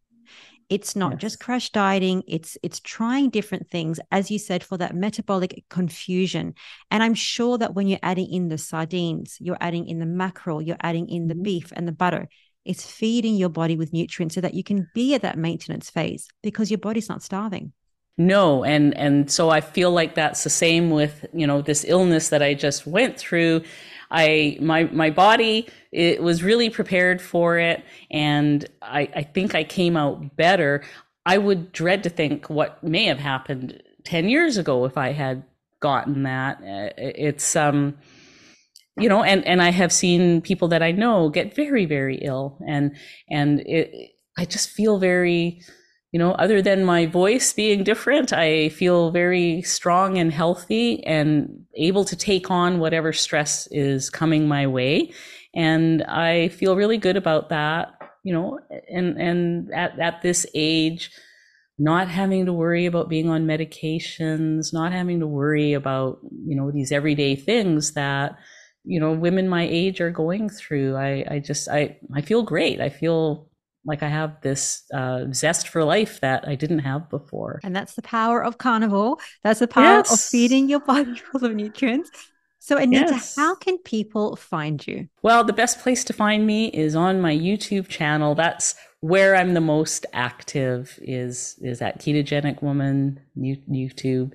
It's 0.68 0.96
not 0.96 1.12
yes. 1.12 1.20
just 1.20 1.40
crash 1.40 1.70
dieting, 1.70 2.24
it's 2.26 2.58
it's 2.62 2.80
trying 2.80 3.30
different 3.30 3.70
things 3.70 4.00
as 4.10 4.30
you 4.30 4.38
said 4.38 4.64
for 4.64 4.76
that 4.78 4.96
metabolic 4.96 5.64
confusion. 5.70 6.54
And 6.90 7.02
I'm 7.02 7.14
sure 7.14 7.56
that 7.58 7.74
when 7.74 7.86
you're 7.86 8.00
adding 8.02 8.32
in 8.32 8.48
the 8.48 8.58
sardines, 8.58 9.36
you're 9.40 9.58
adding 9.60 9.86
in 9.86 10.00
the 10.00 10.06
mackerel, 10.06 10.60
you're 10.60 10.76
adding 10.80 11.08
in 11.08 11.28
the 11.28 11.34
mm-hmm. 11.34 11.42
beef 11.44 11.72
and 11.76 11.86
the 11.86 11.92
butter, 11.92 12.28
it's 12.64 12.84
feeding 12.84 13.36
your 13.36 13.48
body 13.48 13.76
with 13.76 13.92
nutrients 13.92 14.34
so 14.34 14.40
that 14.40 14.54
you 14.54 14.64
can 14.64 14.88
be 14.92 15.14
at 15.14 15.22
that 15.22 15.38
maintenance 15.38 15.88
phase 15.88 16.26
because 16.42 16.70
your 16.70 16.78
body's 16.78 17.08
not 17.08 17.22
starving. 17.22 17.72
No, 18.18 18.64
and 18.64 18.96
and 18.96 19.30
so 19.30 19.50
I 19.50 19.60
feel 19.60 19.90
like 19.90 20.14
that's 20.14 20.42
the 20.42 20.50
same 20.50 20.90
with, 20.90 21.26
you 21.34 21.46
know, 21.46 21.60
this 21.60 21.84
illness 21.86 22.30
that 22.30 22.42
I 22.42 22.54
just 22.54 22.86
went 22.86 23.18
through. 23.18 23.62
I 24.10 24.58
my 24.60 24.84
my 24.84 25.10
body 25.10 25.68
it 25.92 26.22
was 26.22 26.42
really 26.42 26.70
prepared 26.70 27.20
for 27.20 27.58
it 27.58 27.84
and 28.10 28.68
I, 28.82 29.08
I 29.14 29.22
think 29.22 29.54
I 29.54 29.64
came 29.64 29.96
out 29.96 30.36
better. 30.36 30.84
I 31.24 31.38
would 31.38 31.72
dread 31.72 32.02
to 32.04 32.10
think 32.10 32.48
what 32.48 32.82
may 32.84 33.04
have 33.04 33.18
happened 33.18 33.82
10 34.04 34.28
years 34.28 34.56
ago 34.56 34.84
if 34.84 34.96
I 34.96 35.12
had 35.12 35.42
gotten 35.80 36.22
that. 36.22 36.58
It's 36.62 37.56
um 37.56 37.96
you 38.98 39.08
know 39.08 39.22
and 39.22 39.46
and 39.46 39.62
i 39.62 39.70
have 39.70 39.92
seen 39.92 40.40
people 40.40 40.68
that 40.68 40.82
i 40.82 40.90
know 40.90 41.28
get 41.28 41.54
very 41.54 41.84
very 41.84 42.16
ill 42.16 42.58
and 42.66 42.96
and 43.30 43.60
it 43.60 44.12
i 44.38 44.44
just 44.44 44.70
feel 44.70 44.98
very 44.98 45.60
you 46.12 46.18
know 46.18 46.32
other 46.32 46.62
than 46.62 46.84
my 46.84 47.06
voice 47.06 47.52
being 47.52 47.84
different 47.84 48.32
i 48.32 48.68
feel 48.70 49.10
very 49.10 49.62
strong 49.62 50.18
and 50.18 50.32
healthy 50.32 51.04
and 51.04 51.64
able 51.76 52.04
to 52.04 52.16
take 52.16 52.50
on 52.50 52.78
whatever 52.78 53.12
stress 53.12 53.68
is 53.70 54.08
coming 54.10 54.48
my 54.48 54.66
way. 54.66 55.12
And 55.54 56.02
i 56.04 56.48
feel 56.48 56.76
really 56.76 56.98
good 56.98 57.16
about 57.16 57.48
that 57.48 57.94
you 58.22 58.32
know 58.32 58.58
and 58.88 59.16
and 59.20 59.72
at, 59.72 59.98
at 59.98 60.22
this 60.22 60.46
age 60.54 61.10
not 61.78 62.08
having 62.08 62.46
to 62.46 62.52
worry 62.52 62.86
about 62.86 63.08
being 63.08 63.28
on 63.28 63.46
medications 63.46 64.72
not 64.72 64.92
having 64.92 65.20
to 65.20 65.26
worry 65.26 65.72
about 65.74 66.18
you 66.46 66.56
know 66.56 66.70
these 66.70 66.92
everyday 66.92 67.36
things 67.36 67.92
that 67.92 68.36
you 68.86 69.00
know 69.00 69.12
women 69.12 69.48
my 69.48 69.66
age 69.68 70.00
are 70.00 70.10
going 70.10 70.48
through. 70.48 70.96
I 70.96 71.24
i 71.28 71.38
just 71.40 71.68
i 71.68 71.98
i 72.14 72.22
feel 72.22 72.42
great. 72.42 72.80
I 72.80 72.88
feel 72.88 73.50
like 73.86 74.02
i 74.02 74.08
have 74.08 74.40
this 74.42 74.82
uh, 74.92 75.24
zest 75.32 75.68
for 75.68 75.84
life 75.84 76.20
that 76.20 76.46
i 76.46 76.54
didn't 76.54 76.80
have 76.80 77.08
before. 77.08 77.60
And 77.62 77.74
that's 77.74 77.94
the 77.94 78.02
power 78.02 78.42
of 78.44 78.58
carnivore 78.58 79.16
that's 79.42 79.60
the 79.60 79.68
power 79.68 79.98
yes. 79.98 80.12
of 80.12 80.20
feeding 80.20 80.68
your 80.68 80.80
body 80.80 81.14
full 81.32 81.44
of 81.44 81.54
nutrients. 81.54 82.10
So 82.58 82.76
anita 82.76 83.12
yes. 83.12 83.36
how 83.36 83.54
can 83.54 83.78
people 83.78 84.34
find 84.34 84.84
you? 84.86 85.08
Well 85.22 85.44
the 85.44 85.52
best 85.52 85.80
place 85.80 86.04
to 86.04 86.12
find 86.12 86.46
me 86.46 86.66
is 86.68 86.96
on 86.96 87.20
my 87.20 87.34
youtube 87.34 87.88
channel. 87.88 88.34
That's 88.34 88.74
where 89.00 89.36
i'm 89.36 89.54
the 89.54 89.60
most 89.60 90.06
active 90.12 90.98
is 91.02 91.56
is 91.60 91.80
at 91.80 92.00
ketogenic 92.00 92.62
woman 92.62 93.20
youtube. 93.38 94.32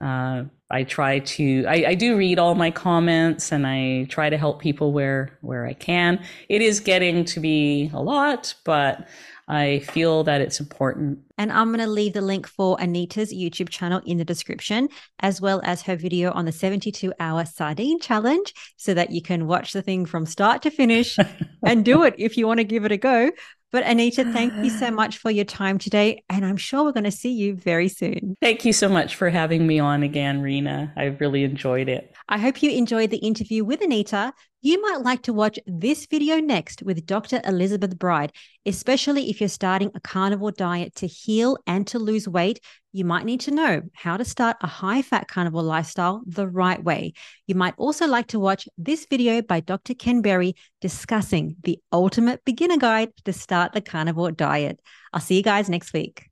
Uh, 0.00 0.44
I 0.70 0.84
try 0.84 1.20
to 1.20 1.64
I, 1.66 1.84
I, 1.88 1.94
do 1.94 2.16
read 2.16 2.38
all 2.38 2.54
my 2.54 2.70
comments 2.70 3.52
and 3.52 3.66
I 3.66 4.04
try 4.10 4.28
to 4.28 4.36
help 4.36 4.60
people 4.60 4.92
where 4.92 5.38
where 5.40 5.66
I 5.66 5.72
can. 5.72 6.22
It 6.48 6.60
is 6.60 6.80
getting 6.80 7.24
to 7.26 7.40
be 7.40 7.90
a 7.94 8.02
lot, 8.02 8.54
but 8.64 9.08
I 9.48 9.78
feel 9.78 10.24
that 10.24 10.42
it's 10.42 10.60
important. 10.60 11.20
And 11.38 11.50
I'm 11.50 11.68
going 11.68 11.80
to 11.80 11.86
leave 11.86 12.12
the 12.12 12.20
link 12.20 12.46
for 12.46 12.78
Anita's 12.78 13.32
YouTube 13.32 13.70
channel 13.70 14.02
in 14.04 14.18
the 14.18 14.24
description, 14.24 14.90
as 15.20 15.40
well 15.40 15.62
as 15.64 15.80
her 15.82 15.96
video 15.96 16.32
on 16.32 16.44
the 16.44 16.52
72 16.52 17.14
hour 17.18 17.46
sardine 17.46 17.98
challenge, 17.98 18.52
so 18.76 18.92
that 18.92 19.10
you 19.10 19.22
can 19.22 19.46
watch 19.46 19.72
the 19.72 19.80
thing 19.80 20.04
from 20.04 20.26
start 20.26 20.60
to 20.62 20.70
finish 20.70 21.16
and 21.64 21.82
do 21.82 22.02
it 22.02 22.14
if 22.18 22.36
you 22.36 22.46
want 22.46 22.58
to 22.58 22.64
give 22.64 22.84
it 22.84 22.92
a 22.92 22.98
go. 22.98 23.30
But 23.70 23.84
Anita, 23.84 24.24
thank 24.24 24.54
you 24.64 24.70
so 24.70 24.90
much 24.92 25.18
for 25.18 25.30
your 25.30 25.44
time 25.44 25.78
today. 25.78 26.22
And 26.28 26.44
I'm 26.44 26.56
sure 26.56 26.84
we're 26.84 26.92
going 26.92 27.04
to 27.04 27.10
see 27.10 27.32
you 27.32 27.54
very 27.54 27.88
soon. 27.88 28.36
Thank 28.40 28.64
you 28.64 28.72
so 28.72 28.88
much 28.88 29.16
for 29.16 29.30
having 29.30 29.66
me 29.66 29.78
on 29.78 30.02
again, 30.02 30.40
Rena. 30.40 30.92
I 30.96 31.04
really 31.04 31.44
enjoyed 31.44 31.88
it. 31.88 32.14
I 32.30 32.36
hope 32.36 32.62
you 32.62 32.70
enjoyed 32.70 33.08
the 33.08 33.16
interview 33.16 33.64
with 33.64 33.80
Anita. 33.80 34.34
You 34.60 34.82
might 34.82 35.00
like 35.00 35.22
to 35.22 35.32
watch 35.32 35.58
this 35.66 36.04
video 36.04 36.40
next 36.40 36.82
with 36.82 37.06
Dr. 37.06 37.40
Elizabeth 37.42 37.98
Bride, 37.98 38.32
especially 38.66 39.30
if 39.30 39.40
you're 39.40 39.48
starting 39.48 39.90
a 39.94 40.00
carnivore 40.00 40.52
diet 40.52 40.94
to 40.96 41.06
heal 41.06 41.56
and 41.66 41.86
to 41.86 41.98
lose 41.98 42.28
weight. 42.28 42.60
You 42.92 43.06
might 43.06 43.24
need 43.24 43.40
to 43.40 43.50
know 43.50 43.80
how 43.94 44.18
to 44.18 44.26
start 44.26 44.58
a 44.60 44.66
high 44.66 45.00
fat 45.00 45.26
carnivore 45.26 45.62
lifestyle 45.62 46.20
the 46.26 46.46
right 46.46 46.82
way. 46.84 47.14
You 47.46 47.54
might 47.54 47.74
also 47.78 48.06
like 48.06 48.26
to 48.28 48.38
watch 48.38 48.68
this 48.76 49.06
video 49.08 49.40
by 49.40 49.60
Dr. 49.60 49.94
Ken 49.94 50.20
Berry 50.20 50.54
discussing 50.82 51.56
the 51.62 51.78
ultimate 51.94 52.44
beginner 52.44 52.76
guide 52.76 53.12
to 53.24 53.32
start 53.32 53.72
the 53.72 53.80
carnivore 53.80 54.32
diet. 54.32 54.80
I'll 55.14 55.22
see 55.22 55.36
you 55.36 55.42
guys 55.42 55.70
next 55.70 55.94
week. 55.94 56.26